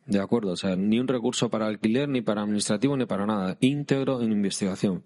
De 0.06 0.20
acuerdo, 0.20 0.52
o 0.52 0.56
sea, 0.56 0.76
ni 0.76 0.98
un 0.98 1.08
recurso 1.08 1.48
para 1.48 1.66
alquiler, 1.66 2.08
ni 2.08 2.20
para 2.20 2.42
administrativo, 2.42 2.96
ni 2.96 3.06
para 3.06 3.26
nada. 3.26 3.56
Íntegro 3.60 4.20
en 4.20 4.32
investigación. 4.32 5.02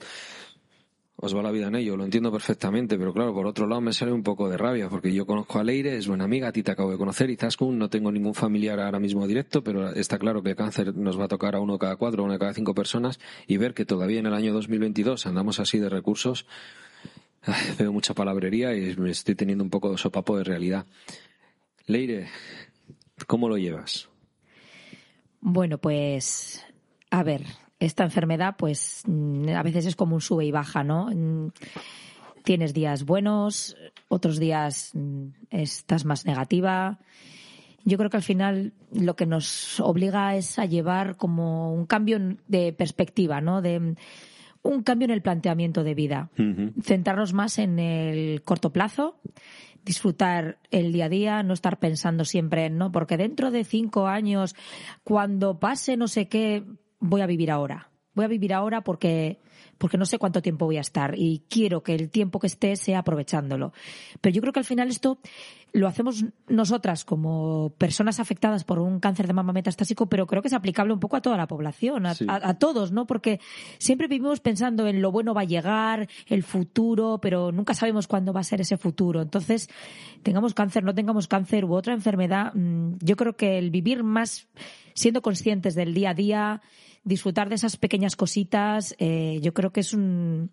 Os 1.21 1.35
va 1.35 1.43
la 1.43 1.51
vida 1.51 1.67
en 1.67 1.75
ello, 1.75 1.97
lo 1.97 2.05
entiendo 2.05 2.31
perfectamente, 2.31 2.97
pero 2.97 3.13
claro, 3.13 3.35
por 3.35 3.45
otro 3.45 3.67
lado 3.67 3.81
me 3.81 3.93
sale 3.93 4.13
un 4.13 4.23
poco 4.23 4.49
de 4.49 4.57
rabia, 4.57 4.89
porque 4.89 5.13
yo 5.13 5.27
conozco 5.27 5.59
a 5.59 5.65
Leire, 5.65 5.97
es 5.97 6.07
buena 6.07 6.23
amiga, 6.23 6.47
a 6.47 6.53
ti 6.53 6.63
te 6.63 6.71
acabo 6.71 6.93
de 6.93 6.97
conocer, 6.97 7.29
y 7.29 7.35
Zaskun 7.35 7.77
no 7.77 7.91
tengo 7.91 8.13
ningún 8.13 8.35
familiar 8.35 8.79
ahora 8.79 9.01
mismo 9.01 9.27
directo, 9.27 9.65
pero 9.65 9.89
está 9.89 10.17
claro 10.17 10.45
que 10.45 10.51
el 10.51 10.57
cáncer 10.57 10.95
nos 10.95 11.19
va 11.19 11.25
a 11.25 11.29
tocar 11.29 11.57
a 11.57 11.61
uno 11.61 11.77
cada 11.77 11.97
cuatro, 11.97 12.23
a 12.23 12.27
una 12.27 12.39
cada 12.39 12.55
cinco 12.55 12.73
personas, 12.73 13.19
y 13.49 13.57
ver 13.57 13.75
que 13.75 13.85
todavía 13.85 14.21
en 14.21 14.27
el 14.27 14.35
año 14.35 14.53
2022 14.53 15.27
andamos 15.27 15.59
así 15.59 15.81
de 15.81 15.89
recursos, 15.89 16.47
veo 17.81 17.93
mucha 17.93 18.15
palabrería 18.15 18.77
y 18.77 18.95
me 18.97 19.11
estoy 19.11 19.35
teniendo 19.35 19.65
un 19.65 19.71
poco 19.71 19.91
de 19.91 19.99
sopapo 19.99 20.39
de 20.39 20.45
realidad. 20.45 20.87
Leire, 21.87 22.29
¿cómo 23.27 23.49
lo 23.49 23.59
llevas? 23.59 24.09
Bueno, 25.41 25.79
pues 25.79 26.65
a 27.11 27.23
ver, 27.23 27.43
esta 27.81 28.05
enfermedad 28.05 28.57
pues 28.59 29.03
mm, 29.07 29.49
a 29.51 29.63
veces 29.63 29.87
es 29.87 29.97
como 29.97 30.15
un 30.15 30.21
sube 30.21 30.45
y 30.45 30.51
baja, 30.51 30.85
¿no? 30.85 31.11
Mm, 31.15 31.51
tienes 32.45 32.75
días 32.75 33.05
buenos, 33.05 33.77
otros 34.09 34.39
días 34.39 34.93
mm, 34.95 35.29
estás 35.51 36.05
más 36.05 36.27
negativa. 36.27 36.99
Yo 37.85 37.97
creo 37.97 38.11
que 38.11 38.17
al 38.17 38.23
final 38.23 38.73
lo 38.93 39.17
que 39.17 39.27
nos 39.27 39.81
obliga 39.81 40.37
es 40.37 40.59
a 40.59 40.67
llevar 40.67 41.17
como 41.17 41.73
un 41.73 41.87
cambio 41.87 42.19
de 42.47 42.73
perspectiva, 42.73 43.41
¿no? 43.41 43.63
De 43.63 43.95
un 44.63 44.83
cambio 44.83 45.07
en 45.07 45.13
el 45.13 45.23
planteamiento 45.23 45.85
de 45.85 45.95
vida. 45.95 46.31
Centrarnos 46.83 47.33
más 47.33 47.59
en 47.59 47.79
el 47.79 48.43
corto 48.43 48.71
plazo 48.71 49.17
disfrutar 49.89 50.59
el 50.71 50.93
día 50.93 51.07
a 51.07 51.09
día, 51.09 51.43
no 51.43 51.55
estar 51.55 51.79
pensando 51.79 52.27
siempre 52.27 52.67
en, 52.67 52.77
no, 52.77 52.93
porque 52.93 53.17
dentro 53.17 53.51
de 53.51 53.65
cinco 53.65 54.07
años, 54.07 54.55
cuando 55.03 55.59
pase 55.59 55.97
no 55.97 56.09
sé 56.09 56.29
qué, 56.29 56.63
voy 57.01 57.23
a 57.23 57.27
vivir 57.27 57.51
ahora. 57.51 57.91
Voy 58.19 58.25
a 58.25 58.29
vivir 58.29 58.53
ahora 58.53 58.81
porque 58.81 59.39
porque 59.79 59.97
no 59.97 60.07
sé 60.07 60.19
cuánto 60.19 60.43
tiempo 60.43 60.65
voy 60.65 60.77
a 60.77 60.81
estar 60.81 61.15
y 61.17 61.45
quiero 61.49 61.85
que 61.85 61.95
el 61.95 62.11
tiempo 62.11 62.41
que 62.41 62.49
esté 62.49 62.75
sea 62.75 62.99
aprovechándolo. 62.99 63.73
Pero 64.21 64.35
yo 64.35 64.41
creo 64.41 64.53
que 64.53 64.59
al 64.59 64.65
final 64.65 64.89
esto 64.89 65.21
lo 65.73 65.87
hacemos 65.87 66.25
nosotras 66.49 67.05
como 67.05 67.73
personas 67.79 68.19
afectadas 68.19 68.65
por 68.65 68.81
un 68.81 68.99
cáncer 68.99 69.29
de 69.29 69.35
mama 69.35 69.53
metastásico, 69.53 70.07
pero 70.09 70.27
creo 70.27 70.43
que 70.43 70.49
es 70.49 70.55
aplicable 70.55 70.93
un 70.93 70.99
poco 70.99 71.15
a 71.15 71.21
toda 71.21 71.37
la 71.37 71.47
población, 71.47 72.07
a, 72.07 72.59
todos, 72.59 72.91
¿no? 72.91 73.07
Porque 73.07 73.39
siempre 73.79 74.09
vivimos 74.09 74.41
pensando 74.41 74.89
en 74.89 75.01
lo 75.01 75.13
bueno 75.13 75.33
va 75.33 75.43
a 75.43 75.45
llegar, 75.45 76.09
el 76.27 76.43
futuro, 76.43 77.21
pero 77.23 77.53
nunca 77.53 77.75
sabemos 77.75 78.09
cuándo 78.09 78.33
va 78.33 78.41
a 78.41 78.45
ser 78.45 78.61
ese 78.61 78.79
futuro. 78.79 79.23
Entonces, 79.23 79.69
tengamos 80.25 80.55
cáncer, 80.55 80.83
no 80.83 80.95
tengamos 80.95 81.29
cáncer 81.29 81.65
u 81.65 81.75
otra 81.75 81.95
enfermedad, 81.95 82.53
mm, 82.55 82.95
yo 83.01 83.15
creo 83.15 83.37
que 83.37 83.59
el 83.59 83.71
vivir 83.71 84.03
más 84.03 84.49
siendo 84.95 85.23
conscientes 85.23 85.77
del 85.77 85.95
día 85.95 86.11
a 86.11 86.15
día, 86.15 86.63
disfrutar 87.05 87.49
de 87.49 87.57
esas 87.57 87.77
pequeñas 87.77 88.17
cositas, 88.17 88.95
eh, 88.99 89.39
yo 89.43 89.55
creo 89.55 89.73
que 89.73 89.81
es 89.81 89.93
un 89.93 90.51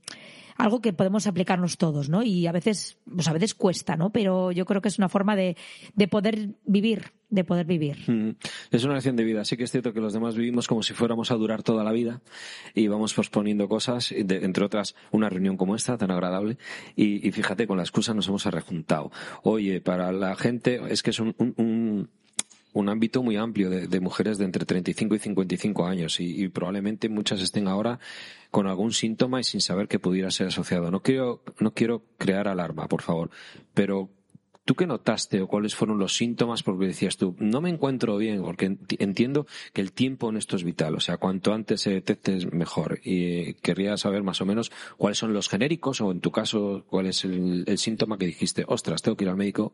algo 0.57 0.81
que 0.81 0.93
podemos 0.93 1.27
aplicarnos 1.27 1.77
todos, 1.77 2.09
¿no? 2.09 2.23
Y 2.23 2.47
a 2.47 2.51
veces, 2.51 2.97
pues 3.13 3.27
a 3.27 3.33
veces 3.33 3.53
cuesta, 3.53 3.97
¿no? 3.97 4.11
Pero 4.11 4.51
yo 4.51 4.65
creo 4.65 4.81
que 4.81 4.87
es 4.87 4.97
una 4.97 5.09
forma 5.09 5.35
de, 5.35 5.57
de 5.95 6.07
poder 6.07 6.55
vivir, 6.65 7.11
de 7.29 7.43
poder 7.43 7.65
vivir. 7.65 7.97
Mm. 8.07 8.37
Es 8.71 8.83
una 8.85 8.93
lección 8.93 9.15
de 9.15 9.23
vida. 9.23 9.43
Sí 9.43 9.57
que 9.57 9.65
es 9.65 9.71
cierto 9.71 9.93
que 9.93 9.99
los 9.99 10.13
demás 10.13 10.35
vivimos 10.35 10.67
como 10.67 10.81
si 10.81 10.93
fuéramos 10.93 11.31
a 11.31 11.35
durar 11.35 11.61
toda 11.63 11.83
la 11.83 11.91
vida 11.91 12.21
y 12.73 12.87
vamos 12.87 13.13
posponiendo 13.13 13.67
cosas, 13.67 14.11
entre 14.11 14.65
otras 14.65 14.95
una 15.11 15.29
reunión 15.29 15.57
como 15.57 15.75
esta, 15.75 15.97
tan 15.97 16.11
agradable. 16.11 16.57
Y, 16.95 17.29
fíjate, 17.31 17.67
con 17.67 17.77
la 17.77 17.83
excusa 17.83 18.13
nos 18.13 18.27
hemos 18.27 18.45
rejuntado. 18.45 19.11
Oye, 19.43 19.81
para 19.81 20.11
la 20.11 20.35
gente 20.35 20.81
es 20.89 21.03
que 21.03 21.09
es 21.09 21.19
un, 21.19 21.35
un 21.37 21.53
un 21.57 22.09
ámbito 22.89 23.23
muy 23.23 23.37
amplio 23.37 23.69
de, 23.69 23.99
mujeres 23.99 24.37
de 24.37 24.45
entre 24.45 24.65
35 24.65 25.15
y 25.15 25.19
55 25.19 25.85
años 25.85 26.19
y, 26.19 26.47
probablemente 26.49 27.09
muchas 27.09 27.41
estén 27.41 27.67
ahora 27.67 27.99
con 28.51 28.67
algún 28.67 28.91
síntoma 28.91 29.39
y 29.39 29.43
sin 29.43 29.61
saber 29.61 29.87
que 29.87 29.99
pudiera 29.99 30.29
ser 30.29 30.47
asociado. 30.47 30.91
No 30.91 31.01
quiero, 31.01 31.41
no 31.59 31.73
quiero 31.73 32.03
crear 32.17 32.47
alarma, 32.47 32.87
por 32.87 33.01
favor, 33.01 33.29
pero 33.73 34.09
¿tú 34.65 34.75
qué 34.75 34.87
notaste 34.87 35.41
o 35.41 35.47
cuáles 35.47 35.73
fueron 35.75 35.99
los 35.99 36.17
síntomas? 36.17 36.63
Porque 36.63 36.87
decías 36.87 37.15
tú, 37.15 37.35
no 37.39 37.61
me 37.61 37.69
encuentro 37.69 38.17
bien, 38.17 38.41
porque 38.41 38.77
entiendo 38.99 39.47
que 39.71 39.81
el 39.81 39.93
tiempo 39.93 40.29
en 40.29 40.37
esto 40.37 40.55
es 40.57 40.63
vital, 40.63 40.95
o 40.95 40.99
sea, 40.99 41.17
cuanto 41.17 41.53
antes 41.53 41.81
se 41.81 41.91
detecte 41.91 42.37
mejor. 42.51 42.99
Y 43.03 43.53
querría 43.55 43.95
saber 43.95 44.23
más 44.23 44.41
o 44.41 44.45
menos 44.45 44.71
cuáles 44.97 45.17
son 45.17 45.33
los 45.33 45.47
genéricos 45.47 46.01
o 46.01 46.11
en 46.11 46.19
tu 46.19 46.31
caso 46.31 46.83
cuál 46.89 47.05
es 47.05 47.23
el, 47.23 47.63
el 47.67 47.77
síntoma 47.77 48.17
que 48.17 48.25
dijiste, 48.25 48.65
ostras, 48.67 49.01
tengo 49.01 49.15
que 49.15 49.23
ir 49.23 49.29
al 49.29 49.37
médico 49.37 49.73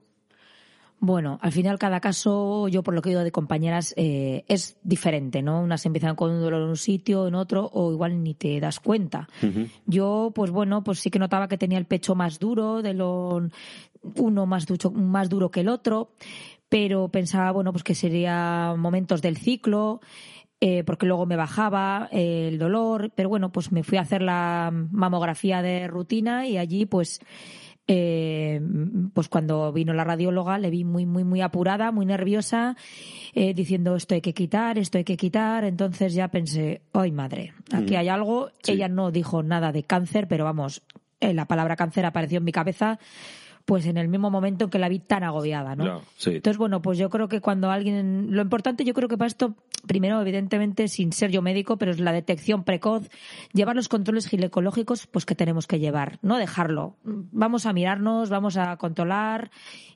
bueno, 1.03 1.39
al 1.41 1.51
final 1.51 1.79
cada 1.79 1.99
caso, 1.99 2.67
yo 2.67 2.83
por 2.83 2.93
lo 2.93 3.01
que 3.01 3.09
he 3.09 3.13
oído 3.13 3.23
de 3.23 3.31
compañeras, 3.31 3.91
eh, 3.97 4.45
es 4.47 4.77
diferente, 4.83 5.41
¿no? 5.41 5.59
Unas 5.59 5.83
empiezan 5.87 6.15
con 6.15 6.29
un 6.29 6.39
dolor 6.39 6.61
en 6.61 6.69
un 6.69 6.77
sitio, 6.77 7.27
en 7.27 7.33
otro, 7.33 7.67
o 7.73 7.91
igual 7.91 8.21
ni 8.21 8.35
te 8.35 8.59
das 8.59 8.79
cuenta. 8.79 9.27
Yo, 9.87 10.31
pues 10.35 10.51
bueno, 10.51 10.83
pues 10.83 10.99
sí 10.99 11.09
que 11.09 11.17
notaba 11.17 11.47
que 11.47 11.57
tenía 11.57 11.79
el 11.79 11.87
pecho 11.87 12.13
más 12.13 12.37
duro, 12.37 12.83
de 12.83 12.93
lo 12.93 13.49
uno 14.15 14.45
más, 14.45 14.67
más 14.93 15.27
duro 15.27 15.49
que 15.49 15.61
el 15.61 15.69
otro, 15.69 16.11
pero 16.69 17.09
pensaba, 17.09 17.51
bueno, 17.51 17.71
pues 17.71 17.83
que 17.83 17.95
sería 17.95 18.75
momentos 18.77 19.23
del 19.23 19.37
ciclo, 19.37 20.01
eh, 20.59 20.83
porque 20.83 21.07
luego 21.07 21.25
me 21.25 21.35
bajaba 21.35 22.09
el 22.11 22.59
dolor, 22.59 23.11
pero 23.15 23.27
bueno, 23.27 23.51
pues 23.51 23.71
me 23.71 23.81
fui 23.81 23.97
a 23.97 24.01
hacer 24.01 24.21
la 24.21 24.69
mamografía 24.71 25.63
de 25.63 25.87
rutina 25.87 26.45
y 26.45 26.59
allí 26.59 26.85
pues 26.85 27.21
eh, 27.87 28.61
pues 29.13 29.27
cuando 29.27 29.71
vino 29.73 29.93
la 29.93 30.03
radióloga 30.03 30.57
le 30.57 30.69
vi 30.69 30.83
muy, 30.83 31.05
muy, 31.05 31.23
muy 31.23 31.41
apurada, 31.41 31.91
muy 31.91 32.05
nerviosa, 32.05 32.75
eh, 33.33 33.53
diciendo 33.53 33.95
esto 33.95 34.15
hay 34.15 34.21
que 34.21 34.33
quitar, 34.33 34.77
esto 34.77 34.97
hay 34.97 35.03
que 35.03 35.17
quitar. 35.17 35.63
Entonces 35.63 36.13
ya 36.13 36.29
pensé, 36.29 36.81
¡ay 36.93 37.11
madre! 37.11 37.53
Aquí 37.73 37.95
hay 37.95 38.09
algo. 38.09 38.51
Ella 38.67 38.87
no 38.87 39.11
dijo 39.11 39.43
nada 39.43 39.71
de 39.71 39.83
cáncer, 39.83 40.27
pero 40.27 40.45
vamos, 40.45 40.83
eh, 41.19 41.33
la 41.33 41.45
palabra 41.45 41.75
cáncer 41.75 42.05
apareció 42.05 42.39
en 42.39 42.45
mi 42.45 42.51
cabeza 42.51 42.99
pues 43.65 43.85
en 43.85 43.97
el 43.97 44.07
mismo 44.07 44.29
momento 44.29 44.69
que 44.69 44.79
la 44.79 44.89
vi 44.89 44.99
tan 44.99 45.23
agobiada, 45.23 45.75
¿no? 45.75 46.01
Entonces, 46.25 46.57
bueno, 46.57 46.81
pues 46.81 46.97
yo 46.97 47.09
creo 47.09 47.27
que 47.27 47.41
cuando 47.41 47.71
alguien, 47.71 48.27
lo 48.29 48.41
importante 48.41 48.83
yo 48.83 48.93
creo 48.93 49.07
que 49.07 49.17
para 49.17 49.27
esto, 49.27 49.55
primero, 49.87 50.21
evidentemente, 50.21 50.87
sin 50.87 51.11
ser 51.13 51.31
yo 51.31 51.41
médico, 51.41 51.77
pero 51.77 51.91
es 51.91 51.99
la 51.99 52.11
detección 52.11 52.63
precoz, 52.63 53.09
llevar 53.53 53.75
los 53.75 53.89
controles 53.89 54.27
ginecológicos, 54.27 55.07
pues 55.07 55.25
que 55.25 55.35
tenemos 55.35 55.67
que 55.67 55.79
llevar, 55.79 56.19
no 56.21 56.37
dejarlo. 56.37 56.95
Vamos 57.03 57.65
a 57.65 57.73
mirarnos, 57.73 58.29
vamos 58.29 58.57
a 58.57 58.77
controlar 58.77 59.51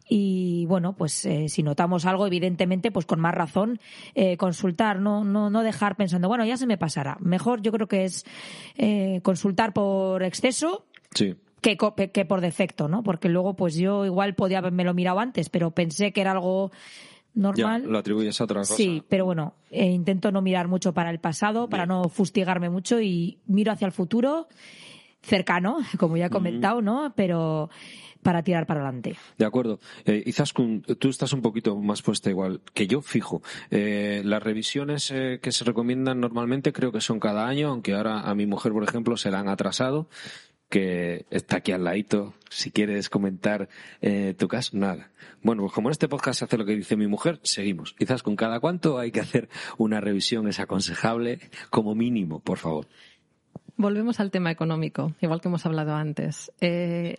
y, 0.08 0.66
bueno, 0.68 0.94
pues 0.94 1.26
eh, 1.26 1.50
si 1.50 1.64
notamos 1.64 2.06
algo, 2.06 2.28
evidentemente, 2.28 2.92
pues 2.92 3.06
con 3.06 3.20
más 3.20 3.34
razón, 3.34 3.80
eh, 4.14 4.38
consultar, 4.38 5.00
no, 5.00 5.24
no, 5.24 5.50
no 5.50 5.64
dejar 5.64 5.96
pensando, 5.96 6.28
bueno, 6.28 6.46
ya 6.46 6.58
se 6.58 6.68
me 6.68 6.78
pasará. 6.78 7.18
Mejor 7.20 7.62
yo 7.62 7.72
creo 7.72 7.88
que 7.88 8.06
es 8.06 8.26
eh, 8.78 9.20
consultar 9.24 9.74
por 9.74 10.24
exceso. 10.24 10.86
Sí 11.14 11.36
que, 11.74 12.26
por 12.26 12.42
defecto, 12.42 12.88
¿no? 12.88 13.02
Porque 13.02 13.30
luego, 13.30 13.56
pues 13.56 13.76
yo 13.76 14.06
igual 14.06 14.36
podía 14.36 14.60
haberme 14.60 14.84
lo 14.84 14.94
mirado 14.94 15.20
antes, 15.20 15.50
pero 15.50 15.72
pensé 15.72 16.12
que 16.12 16.22
era 16.22 16.32
algo 16.32 16.72
normal. 17.34 17.84
lo 17.88 17.98
atribuyes 17.98 18.40
a 18.40 18.44
otra 18.44 18.62
cosa. 18.62 18.76
Sí, 18.76 19.04
pero 19.10 19.26
bueno, 19.26 19.56
eh, 19.72 19.88
intento 19.88 20.32
no 20.32 20.42
mirar 20.42 20.68
mucho 20.68 20.94
para 20.94 21.10
el 21.10 21.20
pasado, 21.20 21.68
para 21.68 21.86
no 21.86 22.08
fustigarme 22.10 22.70
mucho 22.70 23.02
y 23.02 23.40
miro 23.48 23.72
hacia 23.72 23.88
el 23.88 23.92
futuro, 23.92 24.48
cercano, 25.22 25.78
como 25.98 26.18
ya 26.18 26.28
he 26.28 26.30
comentado, 26.30 26.82
¿no? 26.82 27.14
Pero 27.16 27.70
para 28.26 28.42
tirar 28.42 28.66
para 28.66 28.82
adelante. 28.82 29.16
De 29.38 29.46
acuerdo. 29.46 29.80
Eh, 30.04 30.24
Izaskun, 30.26 30.82
tú 30.82 31.10
estás 31.10 31.32
un 31.32 31.44
poquito 31.44 31.76
más 31.78 32.02
puesta 32.02 32.32
igual 32.32 32.62
que 32.74 32.88
yo, 32.88 33.04
fijo. 33.04 33.44
Eh, 33.70 34.24
las 34.26 34.42
revisiones 34.42 35.12
eh, 35.12 35.40
que 35.44 35.52
se 35.52 35.64
recomiendan 35.64 36.20
normalmente 36.20 36.74
creo 36.74 36.92
que 36.92 37.02
son 37.02 37.20
cada 37.20 37.48
año, 37.48 37.70
aunque 37.70 37.94
ahora 37.94 38.22
a 38.22 38.34
mi 38.34 38.48
mujer, 38.48 38.72
por 38.72 38.84
ejemplo, 38.84 39.16
se 39.16 39.30
la 39.30 39.40
han 39.40 39.48
atrasado 39.48 40.10
que 40.70 41.26
está 41.30 41.58
aquí 41.58 41.72
al 41.72 41.84
ladito. 41.84 42.34
Si 42.50 42.72
quieres 42.72 43.10
comentar 43.10 43.70
eh, 44.02 44.34
tu 44.38 44.48
caso, 44.48 44.78
nada. 44.78 45.12
Bueno, 45.42 45.62
pues 45.64 45.74
como 45.74 45.90
en 45.90 45.94
este 45.94 46.08
podcast 46.08 46.40
se 46.40 46.46
hace 46.46 46.58
lo 46.58 46.66
que 46.66 46.76
dice 46.76 46.96
mi 46.96 47.08
mujer, 47.08 47.40
seguimos. 47.44 47.94
Quizás 47.94 48.24
con 48.24 48.36
cada 48.36 48.60
cuánto 48.60 48.98
hay 48.98 49.12
que 49.12 49.20
hacer 49.20 49.50
una 49.78 50.02
revisión, 50.02 50.48
es 50.48 50.60
aconsejable, 50.60 51.40
como 51.70 51.96
mínimo, 51.96 52.40
por 52.40 52.58
favor. 52.58 52.88
Volvemos 53.78 54.20
al 54.20 54.32
tema 54.32 54.52
económico, 54.52 55.14
igual 55.22 55.42
que 55.42 55.50
hemos 55.50 55.66
hablado 55.66 55.96
antes. 55.96 56.52
Eh, 56.62 57.18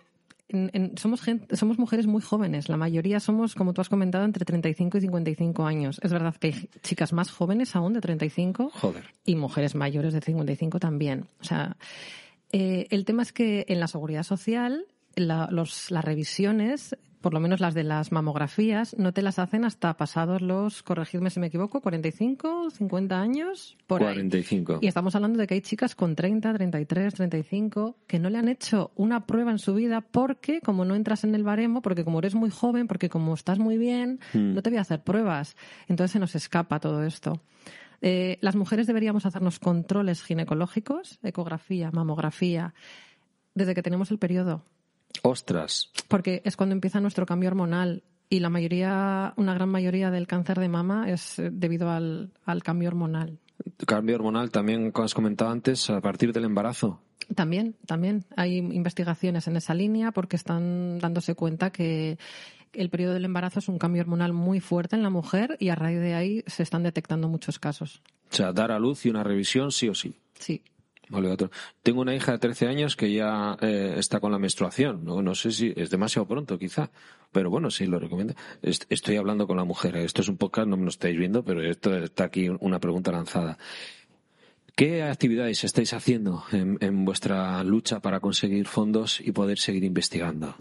somos, 0.95 1.21
somos 1.51 1.77
mujeres 1.77 2.07
muy 2.07 2.21
jóvenes. 2.21 2.69
La 2.69 2.77
mayoría 2.77 3.19
somos, 3.19 3.53
como 3.53 3.73
tú 3.73 3.81
has 3.81 3.89
comentado, 3.89 4.25
entre 4.25 4.45
35 4.45 4.97
y 4.97 5.01
55 5.01 5.65
años. 5.65 5.99
Es 6.03 6.11
verdad 6.11 6.35
que 6.35 6.47
hay 6.47 6.69
chicas 6.83 7.13
más 7.13 7.31
jóvenes 7.31 7.75
aún 7.75 7.93
de 7.93 8.01
35 8.01 8.71
Joder. 8.73 9.03
y 9.25 9.35
mujeres 9.35 9.75
mayores 9.75 10.13
de 10.13 10.21
55 10.21 10.79
también. 10.79 11.25
O 11.41 11.43
sea, 11.43 11.75
eh, 12.51 12.87
el 12.89 13.05
tema 13.05 13.23
es 13.23 13.33
que 13.33 13.65
en 13.67 13.79
la 13.79 13.87
seguridad 13.87 14.23
social 14.23 14.85
las 15.15 15.89
revisiones 15.89 16.95
por 17.21 17.33
lo 17.33 17.39
menos 17.39 17.59
las 17.59 17.73
de 17.73 17.83
las 17.83 18.11
mamografías, 18.11 18.97
no 18.97 19.11
te 19.11 19.21
las 19.21 19.39
hacen 19.39 19.65
hasta 19.65 19.97
pasados 19.97 20.41
los, 20.41 20.83
corregidme 20.83 21.29
si 21.29 21.39
me 21.39 21.47
equivoco, 21.47 21.81
45, 21.81 22.69
50 22.69 23.19
años, 23.19 23.75
por 23.87 24.01
45. 24.01 24.79
Y 24.81 24.87
estamos 24.87 25.15
hablando 25.15 25.39
de 25.39 25.47
que 25.47 25.55
hay 25.55 25.61
chicas 25.61 25.95
con 25.95 26.15
30, 26.15 26.53
33, 26.53 27.13
35 27.13 27.97
que 28.07 28.19
no 28.19 28.29
le 28.29 28.37
han 28.37 28.47
hecho 28.47 28.91
una 28.95 29.25
prueba 29.25 29.51
en 29.51 29.59
su 29.59 29.73
vida 29.73 30.01
porque, 30.01 30.61
como 30.61 30.85
no 30.85 30.95
entras 30.95 31.23
en 31.23 31.35
el 31.35 31.43
baremo, 31.43 31.81
porque 31.81 32.03
como 32.03 32.19
eres 32.19 32.35
muy 32.35 32.49
joven, 32.49 32.87
porque 32.87 33.09
como 33.09 33.33
estás 33.33 33.59
muy 33.59 33.77
bien, 33.77 34.19
hmm. 34.33 34.53
no 34.53 34.61
te 34.61 34.69
voy 34.69 34.77
a 34.77 34.81
hacer 34.81 35.01
pruebas. 35.01 35.55
Entonces 35.87 36.11
se 36.11 36.19
nos 36.19 36.35
escapa 36.35 36.79
todo 36.79 37.03
esto. 37.03 37.41
Eh, 38.01 38.37
las 38.41 38.55
mujeres 38.55 38.87
deberíamos 38.87 39.25
hacernos 39.25 39.59
controles 39.59 40.23
ginecológicos, 40.23 41.19
ecografía, 41.23 41.91
mamografía, 41.91 42.73
desde 43.55 43.73
que 43.73 43.81
tenemos 43.81 44.11
el 44.11 44.19
periodo 44.19 44.63
Ostras. 45.23 45.91
Porque 46.07 46.41
es 46.45 46.55
cuando 46.55 46.73
empieza 46.73 46.99
nuestro 46.99 47.25
cambio 47.25 47.49
hormonal 47.49 48.03
y 48.29 48.39
la 48.39 48.49
mayoría, 48.49 49.33
una 49.37 49.53
gran 49.53 49.69
mayoría 49.69 50.11
del 50.11 50.27
cáncer 50.27 50.59
de 50.59 50.69
mama 50.69 51.09
es 51.09 51.39
eh, 51.39 51.49
debido 51.51 51.89
al, 51.89 52.31
cambio 52.63 52.89
hormonal. 52.89 53.39
Cambio 53.85 54.15
hormonal 54.15 54.51
también, 54.51 54.91
como 54.91 55.05
has 55.05 55.13
comentado 55.13 55.51
antes, 55.51 55.89
a 55.89 56.01
partir 56.01 56.33
del 56.33 56.45
embarazo. 56.45 57.01
También, 57.35 57.75
también. 57.85 58.25
Hay 58.35 58.57
investigaciones 58.57 59.47
en 59.47 59.57
esa 59.57 59.73
línea 59.73 60.11
porque 60.11 60.35
están 60.35 60.99
dándose 60.99 61.35
cuenta 61.35 61.71
que 61.71 62.17
el 62.73 62.89
periodo 62.89 63.13
del 63.13 63.25
embarazo 63.25 63.59
es 63.59 63.67
un 63.67 63.79
cambio 63.79 64.01
hormonal 64.01 64.33
muy 64.33 64.59
fuerte 64.59 64.95
en 64.95 65.03
la 65.03 65.09
mujer 65.09 65.57
y 65.59 65.69
a 65.69 65.75
raíz 65.75 65.99
de 65.99 66.13
ahí 66.13 66.43
se 66.47 66.63
están 66.63 66.83
detectando 66.83 67.27
muchos 67.27 67.59
casos. 67.59 68.01
O 68.31 68.35
sea, 68.35 68.51
dar 68.53 68.71
a 68.71 68.79
luz 68.79 69.05
y 69.05 69.09
una 69.09 69.23
revisión 69.23 69.71
sí 69.71 69.89
o 69.89 69.95
sí. 69.95 70.15
Sí, 70.39 70.61
tengo 71.83 72.01
una 72.01 72.15
hija 72.15 72.33
de 72.33 72.39
13 72.39 72.67
años 72.67 72.95
que 72.95 73.11
ya 73.13 73.57
eh, 73.61 73.95
está 73.97 74.19
con 74.19 74.31
la 74.31 74.39
menstruación. 74.39 75.05
No, 75.05 75.21
no 75.21 75.35
sé 75.35 75.51
si 75.51 75.73
es 75.75 75.89
demasiado 75.89 76.27
pronto, 76.27 76.57
quizá. 76.57 76.91
Pero 77.31 77.49
bueno, 77.49 77.71
sí, 77.71 77.85
lo 77.85 77.99
recomiendo. 77.99 78.33
Estoy 78.61 79.15
hablando 79.15 79.47
con 79.47 79.57
la 79.57 79.63
mujer. 79.63 79.95
Esto 79.97 80.21
es 80.21 80.27
un 80.27 80.37
podcast, 80.37 80.67
no 80.67 80.77
me 80.77 80.83
lo 80.83 80.89
estáis 80.89 81.17
viendo, 81.17 81.43
pero 81.43 81.61
esto 81.63 81.95
está 81.97 82.25
aquí 82.25 82.49
una 82.49 82.79
pregunta 82.79 83.11
lanzada. 83.11 83.57
¿Qué 84.75 85.03
actividades 85.03 85.63
estáis 85.63 85.93
haciendo 85.93 86.43
en 86.51 87.05
vuestra 87.05 87.63
lucha 87.63 87.99
para 87.99 88.19
conseguir 88.19 88.67
fondos 88.67 89.19
y 89.21 89.31
poder 89.31 89.57
seguir 89.57 89.83
investigando? 89.83 90.55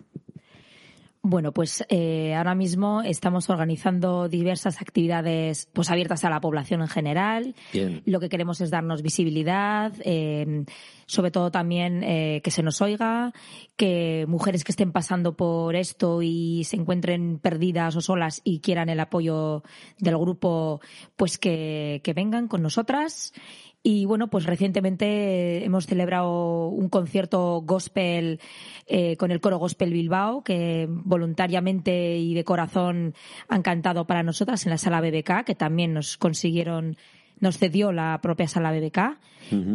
Bueno, 1.29 1.51
pues 1.51 1.85
eh, 1.89 2.37
ahora 2.37 2.55
mismo 2.55 3.03
estamos 3.03 3.51
organizando 3.51 4.29
diversas 4.29 4.81
actividades 4.81 5.69
pues 5.73 5.91
abiertas 5.91 6.25
a 6.25 6.31
la 6.31 6.41
población 6.41 6.83
en 6.83 6.87
general. 6.87 7.57
Lo 8.05 8.21
que 8.21 8.29
queremos 8.29 8.61
es 8.61 8.71
darnos 8.71 9.03
visibilidad, 9.03 9.93
eh, 10.05 10.65
sobre 11.07 11.33
todo 11.33 11.51
también 11.51 12.05
eh, 12.05 12.41
que 12.45 12.53
se 12.53 12.63
nos 12.63 12.81
oiga, 12.81 13.33
que 13.75 14.25
mujeres 14.29 14.63
que 14.63 14.71
estén 14.71 14.93
pasando 14.93 15.37
por 15.37 15.75
esto 15.75 16.23
y 16.23 16.63
se 16.63 16.77
encuentren 16.77 17.41
perdidas 17.41 17.97
o 17.97 18.01
solas 18.01 18.41
y 18.45 18.61
quieran 18.61 18.89
el 18.89 19.01
apoyo 19.01 19.65
del 19.99 20.19
grupo, 20.19 20.81
pues 21.17 21.39
que, 21.39 22.03
que 22.05 22.13
vengan 22.13 22.47
con 22.47 22.63
nosotras. 22.63 23.33
Y 23.83 24.05
bueno, 24.05 24.29
pues 24.29 24.47
recientemente 24.47 25.65
hemos 25.65 25.87
celebrado 25.87 26.69
un 26.69 26.89
concierto 26.89 27.63
gospel 27.65 28.41
eh, 28.87 29.17
con 29.17 29.31
el 29.31 29.41
coro 29.41 29.59
Gospel 29.59 29.93
Bilbao, 29.93 30.43
que 30.43 30.89
voluntariamente 30.89 32.19
y 32.19 32.35
de 32.35 32.45
corazón 32.45 33.15
han 33.49 33.63
cantado 33.63 34.07
para 34.07 34.25
nosotras 34.25 34.67
en 34.67 34.71
la 34.71 34.79
sala 34.79 35.01
BBK, 35.01 35.45
que 35.45 35.55
también 35.55 35.95
nos 35.95 36.17
consiguieron, 36.17 36.97
nos 37.39 37.59
cedió 37.59 37.93
la 37.93 38.19
propia 38.21 38.49
sala 38.49 38.73
BBK. 38.73 39.19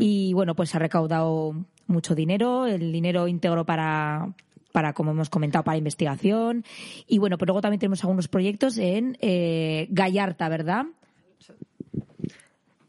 Y 0.01 0.33
bueno, 0.33 0.55
pues 0.55 0.75
ha 0.75 0.79
recaudado 0.79 1.55
mucho 1.87 2.13
dinero, 2.13 2.65
el 2.65 2.91
dinero 2.91 3.29
íntegro 3.29 3.65
para, 3.65 4.33
para, 4.71 4.93
como 4.93 5.11
hemos 5.11 5.29
comentado, 5.29 5.63
para 5.63 5.77
investigación. 5.77 6.65
Y 7.07 7.19
bueno, 7.19 7.37
pues 7.37 7.47
luego 7.47 7.61
también 7.61 7.79
tenemos 7.79 8.03
algunos 8.03 8.27
proyectos 8.27 8.77
en 8.77 9.17
eh, 9.21 9.87
Gallarta, 9.89 10.49
¿verdad? 10.49 10.85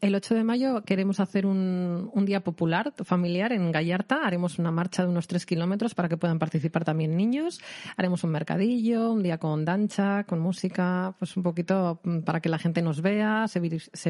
El 0.03 0.17
8 0.17 0.35
de 0.35 0.43
mayo 0.43 0.83
queremos 0.83 1.21
hacer 1.21 1.47
un, 1.47 2.11
día 2.27 2.41
popular, 2.41 2.93
familiar, 3.05 3.53
en 3.53 3.71
Gallarta. 3.71 4.27
Haremos 4.27 4.59
una 4.59 4.73
marcha 4.73 5.05
de 5.05 5.09
unos 5.09 5.29
tres 5.29 5.47
kilómetros 5.47 5.95
para 5.95 6.09
que 6.09 6.17
puedan 6.17 6.41
participar 6.41 6.85
también 6.85 7.17
niños. 7.17 7.61
Haremos 7.97 8.25
un 8.25 8.33
mercadillo, 8.33 9.12
un 9.12 9.23
día 9.23 9.38
con 9.38 9.65
dancha, 9.65 10.25
con 10.25 10.41
música, 10.41 11.15
pues 11.21 11.37
un 11.37 11.45
poquito 11.45 12.01
mm, 12.03 12.23
para 12.23 12.41
que 12.41 12.49
la 12.49 12.59
gente 12.59 12.83
nos 12.83 13.01
vea, 13.01 13.47
se, 13.47 13.61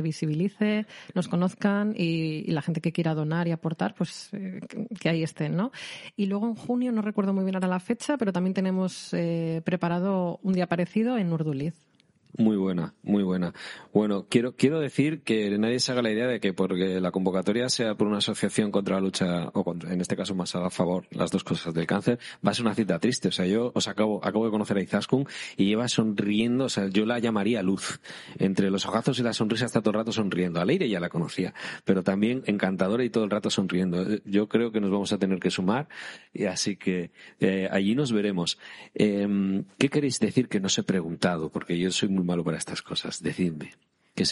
visibilice, 0.00 0.86
nos 1.14 1.28
conozcan 1.28 1.92
y, 1.94 2.50
la 2.50 2.62
gente 2.62 2.80
que 2.80 2.92
quiera 2.92 3.14
donar 3.14 3.46
y 3.46 3.50
aportar, 3.50 3.94
pues 3.94 4.30
eh, 4.32 4.60
que 4.98 5.10
ahí 5.10 5.22
estén, 5.22 5.56
¿no? 5.56 5.72
Y 6.16 6.24
luego 6.24 6.46
en 6.46 6.54
junio, 6.54 6.90
no 6.92 7.02
recuerdo 7.02 7.34
muy 7.34 7.44
bien 7.44 7.56
ahora 7.56 7.68
la 7.68 7.80
fecha, 7.80 8.16
pero 8.16 8.32
también 8.32 8.54
tenemos 8.54 9.12
eh, 9.12 9.60
preparado 9.62 10.40
un 10.42 10.54
día 10.54 10.66
parecido 10.66 11.18
en 11.18 11.30
Urduliz. 11.30 11.91
Muy 12.38 12.56
buena, 12.56 12.94
muy 13.02 13.22
buena. 13.22 13.52
Bueno, 13.92 14.24
quiero, 14.26 14.56
quiero 14.56 14.80
decir 14.80 15.20
que 15.20 15.50
nadie 15.58 15.80
se 15.80 15.92
haga 15.92 16.00
la 16.00 16.10
idea 16.10 16.26
de 16.26 16.40
que 16.40 16.54
porque 16.54 16.98
la 16.98 17.10
convocatoria 17.10 17.68
sea 17.68 17.94
por 17.94 18.06
una 18.06 18.18
asociación 18.18 18.70
contra 18.70 18.94
la 18.94 19.02
lucha, 19.02 19.50
o 19.52 19.62
contra, 19.62 19.92
en 19.92 20.00
este 20.00 20.16
caso 20.16 20.34
más 20.34 20.54
a 20.54 20.70
favor, 20.70 21.06
las 21.10 21.30
dos 21.30 21.44
cosas 21.44 21.74
del 21.74 21.86
cáncer, 21.86 22.18
va 22.44 22.52
a 22.52 22.54
ser 22.54 22.64
una 22.64 22.74
cita 22.74 22.98
triste. 22.98 23.28
O 23.28 23.32
sea, 23.32 23.44
yo 23.44 23.70
os 23.74 23.86
acabo, 23.86 24.24
acabo 24.24 24.46
de 24.46 24.50
conocer 24.50 24.78
a 24.78 24.80
Izaskun 24.80 25.26
y 25.58 25.66
lleva 25.66 25.88
sonriendo, 25.88 26.64
o 26.64 26.68
sea, 26.70 26.88
yo 26.88 27.04
la 27.04 27.18
llamaría 27.18 27.62
luz. 27.62 28.00
Entre 28.38 28.70
los 28.70 28.86
ojazos 28.86 29.18
y 29.18 29.22
la 29.22 29.34
sonrisa 29.34 29.66
está 29.66 29.82
todo 29.82 29.90
el 29.90 29.96
rato 29.96 30.12
sonriendo. 30.12 30.58
A 30.58 30.64
Leire 30.64 30.88
ya 30.88 31.00
la 31.00 31.10
conocía, 31.10 31.52
pero 31.84 32.02
también 32.02 32.44
encantadora 32.46 33.04
y 33.04 33.10
todo 33.10 33.24
el 33.24 33.30
rato 33.30 33.50
sonriendo. 33.50 34.06
Yo 34.24 34.48
creo 34.48 34.72
que 34.72 34.80
nos 34.80 34.90
vamos 34.90 35.12
a 35.12 35.18
tener 35.18 35.38
que 35.38 35.50
sumar, 35.50 35.86
y 36.32 36.46
así 36.46 36.76
que 36.76 37.10
eh, 37.40 37.68
allí 37.70 37.94
nos 37.94 38.10
veremos. 38.10 38.58
Eh, 38.94 39.62
¿Qué 39.76 39.90
queréis 39.90 40.18
decir 40.18 40.48
que 40.48 40.60
no 40.60 40.68
os 40.68 40.78
he 40.78 40.82
preguntado? 40.82 41.50
Porque 41.50 41.78
yo 41.78 41.90
soy 41.90 42.08
muy 42.08 42.21
malo 42.24 42.44
para 42.44 42.58
estas 42.58 42.82
cosas. 42.82 43.22
Decidme. 43.22 43.72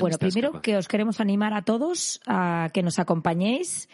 bueno, 0.00 0.18
primero 0.18 0.61
que 0.62 0.76
os 0.76 0.88
queremos 0.88 1.20
animar 1.20 1.55
a 1.55 1.62
todos 1.62 2.20
a 2.26 2.70
que 2.72 2.83
nos 2.83 2.98
acompañéis 2.98 3.88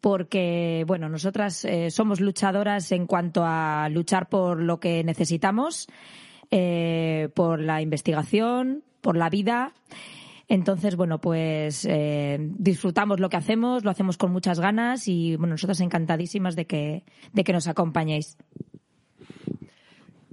porque, 0.00 0.84
bueno, 0.86 1.08
nosotras 1.08 1.64
eh, 1.64 1.90
somos 1.90 2.20
luchadoras 2.20 2.90
en 2.92 3.06
cuanto 3.06 3.42
a 3.44 3.88
luchar 3.90 4.28
por 4.28 4.60
lo 4.60 4.80
que 4.80 5.04
necesitamos, 5.04 5.88
eh, 6.50 7.28
por 7.34 7.60
la 7.60 7.82
investigación, 7.82 8.82
por 9.00 9.16
la 9.16 9.28
vida. 9.28 9.74
Entonces, 10.48 10.96
bueno, 10.96 11.20
pues 11.20 11.84
eh, 11.88 12.38
disfrutamos 12.40 13.20
lo 13.20 13.28
que 13.28 13.36
hacemos, 13.36 13.84
lo 13.84 13.90
hacemos 13.90 14.16
con 14.16 14.32
muchas 14.32 14.58
ganas 14.58 15.06
y, 15.06 15.36
bueno, 15.36 15.54
nosotras 15.54 15.80
encantadísimas 15.80 16.56
de 16.56 16.66
que, 16.66 17.04
de 17.32 17.44
que 17.44 17.52
nos 17.52 17.68
acompañéis 17.68 18.36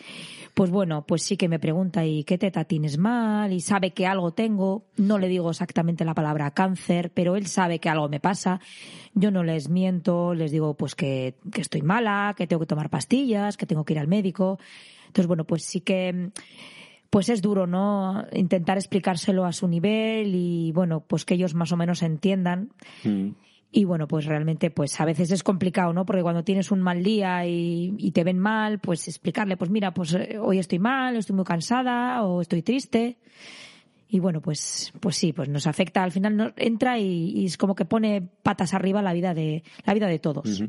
pues 0.54 0.70
bueno, 0.70 1.04
pues 1.04 1.24
sí 1.24 1.36
que 1.36 1.48
me 1.48 1.58
pregunta 1.58 2.06
y 2.06 2.22
qué 2.22 2.38
teta 2.38 2.62
tienes 2.64 2.96
mal 2.96 3.52
y 3.52 3.60
sabe 3.60 3.90
que 3.90 4.06
algo 4.06 4.30
tengo. 4.30 4.84
No 4.96 5.18
le 5.18 5.26
digo 5.26 5.50
exactamente 5.50 6.04
la 6.04 6.14
palabra 6.14 6.52
cáncer, 6.52 7.10
pero 7.12 7.34
él 7.34 7.48
sabe 7.48 7.80
que 7.80 7.88
algo 7.88 8.08
me 8.08 8.20
pasa. 8.20 8.60
Yo 9.14 9.32
no 9.32 9.42
les 9.42 9.68
miento, 9.68 10.32
les 10.32 10.52
digo 10.52 10.74
pues 10.74 10.94
que, 10.94 11.34
que 11.52 11.62
estoy 11.62 11.82
mala, 11.82 12.36
que 12.38 12.46
tengo 12.46 12.60
que 12.60 12.66
tomar 12.66 12.88
pastillas, 12.88 13.56
que 13.56 13.66
tengo 13.66 13.84
que 13.84 13.94
ir 13.94 13.98
al 13.98 14.06
médico. 14.06 14.60
Entonces 15.08 15.26
bueno, 15.26 15.42
pues 15.42 15.64
sí 15.64 15.80
que 15.80 16.30
pues 17.10 17.30
es 17.30 17.42
duro, 17.42 17.66
¿no? 17.66 18.24
Intentar 18.32 18.78
explicárselo 18.78 19.44
a 19.44 19.50
su 19.50 19.66
nivel 19.66 20.36
y, 20.36 20.70
bueno, 20.70 21.00
pues 21.00 21.24
que 21.24 21.34
ellos 21.34 21.54
más 21.54 21.72
o 21.72 21.76
menos 21.76 22.04
entiendan. 22.04 22.70
Mm. 23.02 23.30
Y 23.72 23.84
bueno, 23.84 24.08
pues 24.08 24.24
realmente, 24.24 24.70
pues 24.70 25.00
a 25.00 25.04
veces 25.04 25.30
es 25.30 25.42
complicado, 25.44 25.92
¿no? 25.92 26.04
Porque 26.04 26.22
cuando 26.22 26.42
tienes 26.42 26.72
un 26.72 26.80
mal 26.80 27.04
día 27.04 27.46
y, 27.46 27.94
y, 27.98 28.10
te 28.10 28.24
ven 28.24 28.38
mal, 28.38 28.80
pues 28.80 29.06
explicarle, 29.06 29.56
pues 29.56 29.70
mira, 29.70 29.94
pues 29.94 30.12
eh, 30.14 30.38
hoy 30.40 30.58
estoy 30.58 30.80
mal, 30.80 31.16
estoy 31.16 31.36
muy 31.36 31.44
cansada 31.44 32.24
o 32.24 32.40
estoy 32.40 32.62
triste 32.62 33.18
y 34.10 34.18
bueno, 34.18 34.40
pues, 34.40 34.92
pues 34.98 35.16
sí, 35.16 35.32
pues 35.32 35.48
nos 35.48 35.66
afecta. 35.66 36.02
Al 36.02 36.10
final 36.10 36.36
no, 36.36 36.52
entra 36.56 36.98
y, 36.98 37.44
es 37.44 37.56
como 37.56 37.74
que 37.74 37.84
pone 37.84 38.28
patas 38.42 38.74
arriba 38.74 39.02
la 39.02 39.12
vida 39.12 39.34
de, 39.34 39.62
la 39.84 39.94
vida 39.94 40.08
de 40.08 40.18
todos. 40.18 40.62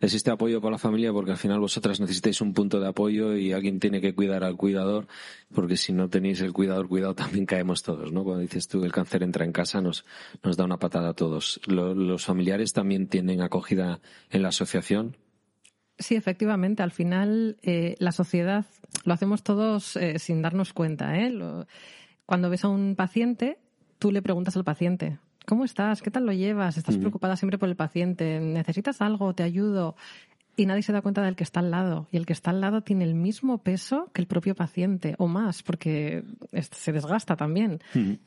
Existe 0.00 0.30
apoyo 0.30 0.60
para 0.60 0.72
la 0.72 0.78
familia 0.78 1.12
porque 1.12 1.30
al 1.30 1.36
final 1.36 1.60
vosotras 1.60 2.00
necesitáis 2.00 2.40
un 2.40 2.52
punto 2.52 2.80
de 2.80 2.88
apoyo 2.88 3.36
y 3.36 3.52
alguien 3.52 3.78
tiene 3.78 4.00
que 4.00 4.14
cuidar 4.14 4.42
al 4.42 4.56
cuidador, 4.56 5.06
porque 5.54 5.76
si 5.76 5.92
no 5.92 6.08
tenéis 6.08 6.40
el 6.40 6.52
cuidador 6.52 6.88
cuidado 6.88 7.14
también 7.14 7.46
caemos 7.46 7.82
todos, 7.82 8.12
¿no? 8.12 8.24
Cuando 8.24 8.42
dices 8.42 8.66
tú 8.66 8.84
el 8.84 8.92
cáncer 8.92 9.22
entra 9.22 9.44
en 9.44 9.52
casa 9.52 9.80
nos, 9.80 10.04
nos 10.42 10.56
da 10.56 10.64
una 10.64 10.78
patada 10.78 11.10
a 11.10 11.14
todos. 11.14 11.60
¿Los 11.66 12.24
familiares 12.24 12.72
también 12.72 13.06
tienen 13.06 13.42
acogida 13.42 14.00
en 14.30 14.42
la 14.42 14.48
asociación? 14.48 15.16
Sí, 15.98 16.14
efectivamente. 16.14 16.82
Al 16.82 16.92
final, 16.92 17.56
eh, 17.62 17.96
la 17.98 18.12
sociedad 18.12 18.64
lo 19.04 19.12
hacemos 19.12 19.42
todos 19.42 19.96
eh, 19.96 20.18
sin 20.18 20.42
darnos 20.42 20.72
cuenta. 20.72 21.18
¿eh? 21.18 21.30
Lo, 21.30 21.66
cuando 22.28 22.50
ves 22.50 22.62
a 22.62 22.68
un 22.68 22.94
paciente, 22.94 23.56
tú 23.98 24.12
le 24.12 24.20
preguntas 24.20 24.54
al 24.54 24.62
paciente, 24.62 25.18
¿cómo 25.46 25.64
estás? 25.64 26.02
¿Qué 26.02 26.10
tal 26.10 26.26
lo 26.26 26.32
llevas? 26.34 26.76
¿Estás 26.76 26.98
preocupada 26.98 27.36
siempre 27.36 27.56
por 27.56 27.70
el 27.70 27.74
paciente? 27.74 28.38
¿Necesitas 28.38 29.00
algo? 29.00 29.32
¿Te 29.32 29.44
ayudo? 29.44 29.96
Y 30.54 30.66
nadie 30.66 30.82
se 30.82 30.92
da 30.92 31.00
cuenta 31.00 31.22
del 31.22 31.36
que 31.36 31.44
está 31.44 31.60
al 31.60 31.70
lado. 31.70 32.06
Y 32.12 32.18
el 32.18 32.26
que 32.26 32.34
está 32.34 32.50
al 32.50 32.60
lado 32.60 32.82
tiene 32.82 33.04
el 33.04 33.14
mismo 33.14 33.62
peso 33.62 34.10
que 34.12 34.20
el 34.20 34.26
propio 34.26 34.54
paciente, 34.54 35.14
o 35.16 35.26
más, 35.26 35.62
porque 35.62 36.22
se 36.52 36.92
desgasta 36.92 37.34
también. 37.34 37.80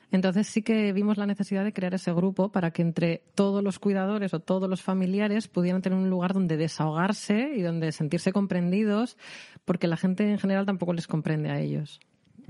Entonces 0.10 0.48
sí 0.48 0.64
que 0.64 0.94
vimos 0.94 1.20
la 1.20 1.28
necesidad 1.28 1.64
de 1.64 1.72
crear 1.72 1.94
ese 1.94 2.12
grupo 2.12 2.52
para 2.52 2.72
que 2.72 2.82
entre 2.82 3.22
todos 3.36 3.64
los 3.64 3.78
cuidadores 3.78 4.34
o 4.34 4.40
todos 4.40 4.68
los 4.68 4.82
familiares 4.82 5.48
pudieran 5.48 5.84
tener 5.84 6.00
un 6.00 6.10
lugar 6.10 6.34
donde 6.34 6.58
desahogarse 6.58 7.52
y 7.56 7.62
donde 7.62 7.92
sentirse 7.92 8.34
comprendidos, 8.34 9.16
porque 9.64 9.86
la 9.86 9.96
gente 9.96 10.28
en 10.28 10.40
general 10.40 10.66
tampoco 10.66 10.94
les 10.94 11.06
comprende 11.06 11.52
a 11.52 11.60
ellos. 11.60 12.00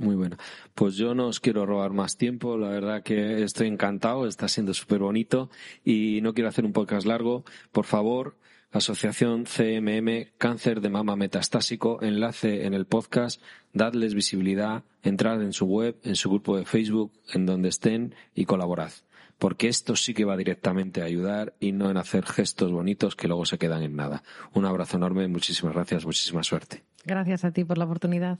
Muy 0.01 0.15
bueno. 0.15 0.37
Pues 0.73 0.95
yo 0.95 1.13
no 1.13 1.27
os 1.27 1.39
quiero 1.39 1.65
robar 1.65 1.91
más 1.91 2.17
tiempo. 2.17 2.57
La 2.57 2.69
verdad 2.69 3.03
que 3.03 3.43
estoy 3.43 3.67
encantado. 3.67 4.27
Está 4.27 4.47
siendo 4.47 4.73
súper 4.73 4.99
bonito. 4.99 5.49
Y 5.85 6.21
no 6.21 6.33
quiero 6.33 6.49
hacer 6.49 6.65
un 6.65 6.73
podcast 6.73 7.05
largo. 7.05 7.45
Por 7.71 7.85
favor, 7.85 8.35
Asociación 8.71 9.43
CMM 9.43 10.31
Cáncer 10.37 10.79
de 10.79 10.89
Mama 10.89 11.17
Metastásico, 11.17 12.01
enlace 12.01 12.65
en 12.65 12.73
el 12.73 12.85
podcast, 12.85 13.41
dadles 13.73 14.15
visibilidad, 14.15 14.83
entrad 15.03 15.41
en 15.41 15.51
su 15.51 15.65
web, 15.65 15.97
en 16.03 16.15
su 16.15 16.29
grupo 16.29 16.57
de 16.57 16.63
Facebook, 16.63 17.11
en 17.33 17.45
donde 17.45 17.67
estén 17.67 18.15
y 18.33 18.45
colaborad. 18.45 18.91
Porque 19.37 19.67
esto 19.67 19.97
sí 19.97 20.13
que 20.13 20.23
va 20.23 20.37
directamente 20.37 21.01
a 21.01 21.05
ayudar 21.05 21.53
y 21.59 21.73
no 21.73 21.91
en 21.91 21.97
hacer 21.97 22.25
gestos 22.25 22.71
bonitos 22.71 23.17
que 23.17 23.27
luego 23.27 23.45
se 23.45 23.57
quedan 23.57 23.83
en 23.83 23.97
nada. 23.97 24.23
Un 24.53 24.65
abrazo 24.65 24.95
enorme, 24.97 25.27
muchísimas 25.27 25.75
gracias, 25.75 26.05
muchísima 26.05 26.41
suerte. 26.41 26.83
Gracias 27.03 27.43
a 27.43 27.51
ti 27.51 27.65
por 27.65 27.77
la 27.77 27.85
oportunidad. 27.85 28.39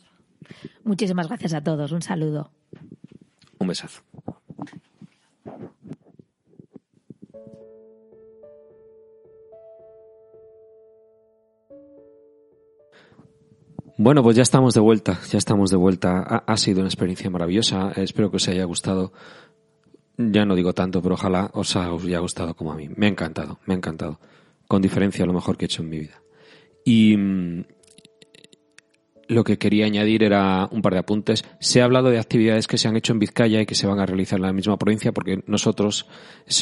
Muchísimas 0.83 1.27
gracias 1.27 1.53
a 1.53 1.61
todos. 1.61 1.91
Un 1.91 2.01
saludo. 2.01 2.51
Un 3.59 3.67
besazo. 3.67 4.01
Bueno, 14.03 14.23
pues 14.23 14.35
ya 14.35 14.41
estamos 14.41 14.73
de 14.73 14.79
vuelta, 14.79 15.19
ya 15.29 15.37
estamos 15.37 15.69
de 15.69 15.77
vuelta. 15.77 16.21
Ha, 16.23 16.57
sido 16.57 16.79
una 16.79 16.87
experiencia 16.87 17.29
maravillosa. 17.29 17.91
Espero 17.91 18.31
que 18.31 18.37
os 18.37 18.47
haya 18.47 18.63
gustado. 18.63 19.13
Ya 20.17 20.43
no 20.43 20.55
digo 20.55 20.73
tanto, 20.73 21.03
pero 21.03 21.13
ojalá 21.13 21.51
os 21.53 21.75
haya 21.75 22.17
gustado 22.17 22.55
como 22.55 22.71
a 22.71 22.75
mí. 22.75 22.89
Me 22.95 23.05
ha 23.05 23.09
encantado, 23.09 23.59
me 23.67 23.75
ha 23.75 23.77
encantado. 23.77 24.19
Con 24.67 24.81
diferencia, 24.81 25.23
lo 25.27 25.33
mejor 25.33 25.55
que 25.55 25.65
he 25.65 25.67
hecho 25.67 25.83
en 25.83 25.89
mi 25.89 25.99
vida. 25.99 26.19
Y, 26.83 27.15
mm, 27.15 27.65
lo 29.31 29.43
que 29.45 29.57
quería 29.57 29.85
añadir 29.85 30.23
era 30.23 30.67
un 30.71 30.81
par 30.81 30.91
de 30.93 30.99
apuntes. 30.99 31.45
Se 31.59 31.81
ha 31.81 31.85
hablado 31.85 32.09
de 32.09 32.19
actividades 32.19 32.67
que 32.67 32.77
se 32.77 32.89
han 32.89 32.97
hecho 32.97 33.13
en 33.13 33.19
Vizcaya 33.19 33.61
y 33.61 33.65
que 33.65 33.75
se 33.75 33.87
van 33.87 33.99
a 33.99 34.05
realizar 34.05 34.39
en 34.39 34.43
la 34.43 34.51
misma 34.51 34.77
provincia 34.77 35.13
porque 35.13 35.41
nosotros 35.47 36.05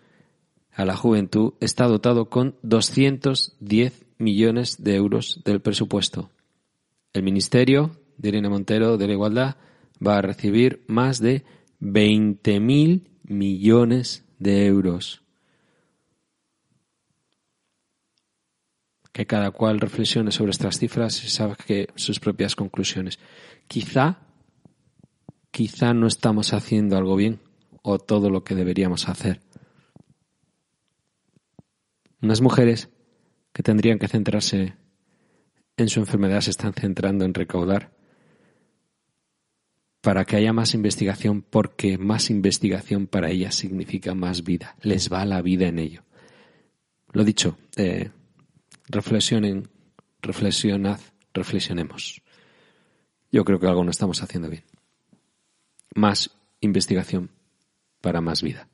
a 0.78 0.86
la 0.86 0.96
juventud 0.96 1.56
está 1.60 1.88
dotado 1.88 2.30
con 2.30 2.56
210 2.62 4.06
millones 4.20 4.84
de 4.84 4.96
euros 4.96 5.42
del 5.44 5.60
presupuesto. 5.60 6.30
El 7.14 7.24
Ministerio 7.24 8.00
de 8.18 8.30
Irene 8.30 8.48
Montero 8.48 8.96
de 8.98 9.08
la 9.08 9.14
Igualdad 9.14 9.56
va 10.06 10.20
a 10.20 10.22
recibir 10.22 10.84
más 10.86 11.20
de 11.20 11.44
20.000 11.82 13.08
millones 13.24 14.24
de 14.38 14.68
euros. 14.68 15.24
Que 19.12 19.26
cada 19.26 19.50
cual 19.50 19.80
reflexione 19.80 20.30
sobre 20.30 20.52
estas 20.52 20.78
cifras 20.78 21.24
y 21.24 21.30
saque 21.30 21.88
sus 21.96 22.20
propias 22.20 22.56
conclusiones. 22.56 23.18
Quizá, 23.68 24.20
quizá 25.50 25.96
no 25.96 26.06
estamos 26.06 26.54
haciendo 26.54 26.98
algo 26.98 27.16
bien 27.16 27.40
o 27.82 27.98
todo 27.98 28.30
lo 28.30 28.44
que 28.44 28.54
deberíamos 28.54 29.10
hacer. 29.10 29.47
Unas 32.22 32.42
mujeres 32.42 32.90
que 33.54 33.64
tendrían 33.64 34.00
que 34.00 34.08
centrarse 34.08 34.76
en 35.78 35.90
su 35.90 36.00
enfermedad 36.00 36.42
se 36.42 36.52
están 36.52 36.74
centrando 36.74 37.26
en 37.26 37.34
recaudar 37.34 37.96
para 40.02 40.26
que 40.26 40.38
haya 40.38 40.54
más 40.54 40.74
investigación, 40.74 41.42
porque 41.42 41.98
más 41.98 42.30
investigación 42.30 43.08
para 43.08 43.30
ellas 43.30 43.56
significa 43.56 44.16
más 44.16 44.44
vida. 44.44 44.76
Les 44.82 45.12
va 45.12 45.26
la 45.26 45.42
vida 45.42 45.68
en 45.68 45.80
ello. 45.80 46.04
Lo 47.12 47.24
dicho, 47.24 47.58
eh, 47.76 48.12
reflexionen, 48.88 49.70
reflexionad, 50.22 51.00
reflexionemos. 51.34 52.22
Yo 53.32 53.44
creo 53.44 53.60
que 53.60 53.68
algo 53.68 53.84
no 53.84 53.92
estamos 53.92 54.24
haciendo 54.24 54.50
bien. 54.50 54.64
Más 55.94 56.32
investigación 56.62 57.32
para 58.02 58.22
más 58.22 58.42
vida. 58.42 58.70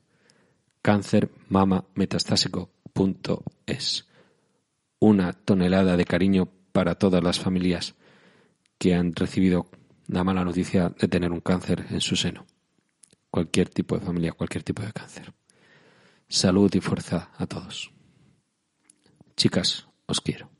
Cáncer, 0.82 1.30
mama, 1.48 1.86
metastásico, 1.94 2.70
es. 3.66 4.06
una 5.00 5.32
tonelada 5.32 5.96
de 5.96 6.04
cariño 6.04 6.48
para 6.72 6.94
todas 6.94 7.22
las 7.22 7.38
familias 7.38 7.94
que 8.78 8.94
han 8.94 9.14
recibido 9.14 9.66
la 10.06 10.24
mala 10.24 10.44
noticia 10.44 10.90
de 10.90 11.08
tener 11.08 11.30
un 11.32 11.40
cáncer 11.40 11.86
en 11.90 12.00
su 12.00 12.16
seno. 12.16 12.46
Cualquier 13.30 13.68
tipo 13.68 13.98
de 13.98 14.06
familia, 14.06 14.32
cualquier 14.32 14.62
tipo 14.62 14.82
de 14.82 14.92
cáncer. 14.92 15.34
Salud 16.28 16.72
y 16.74 16.80
fuerza 16.80 17.30
a 17.36 17.46
todos. 17.46 17.92
Chicas, 19.36 19.86
os 20.06 20.20
quiero. 20.20 20.53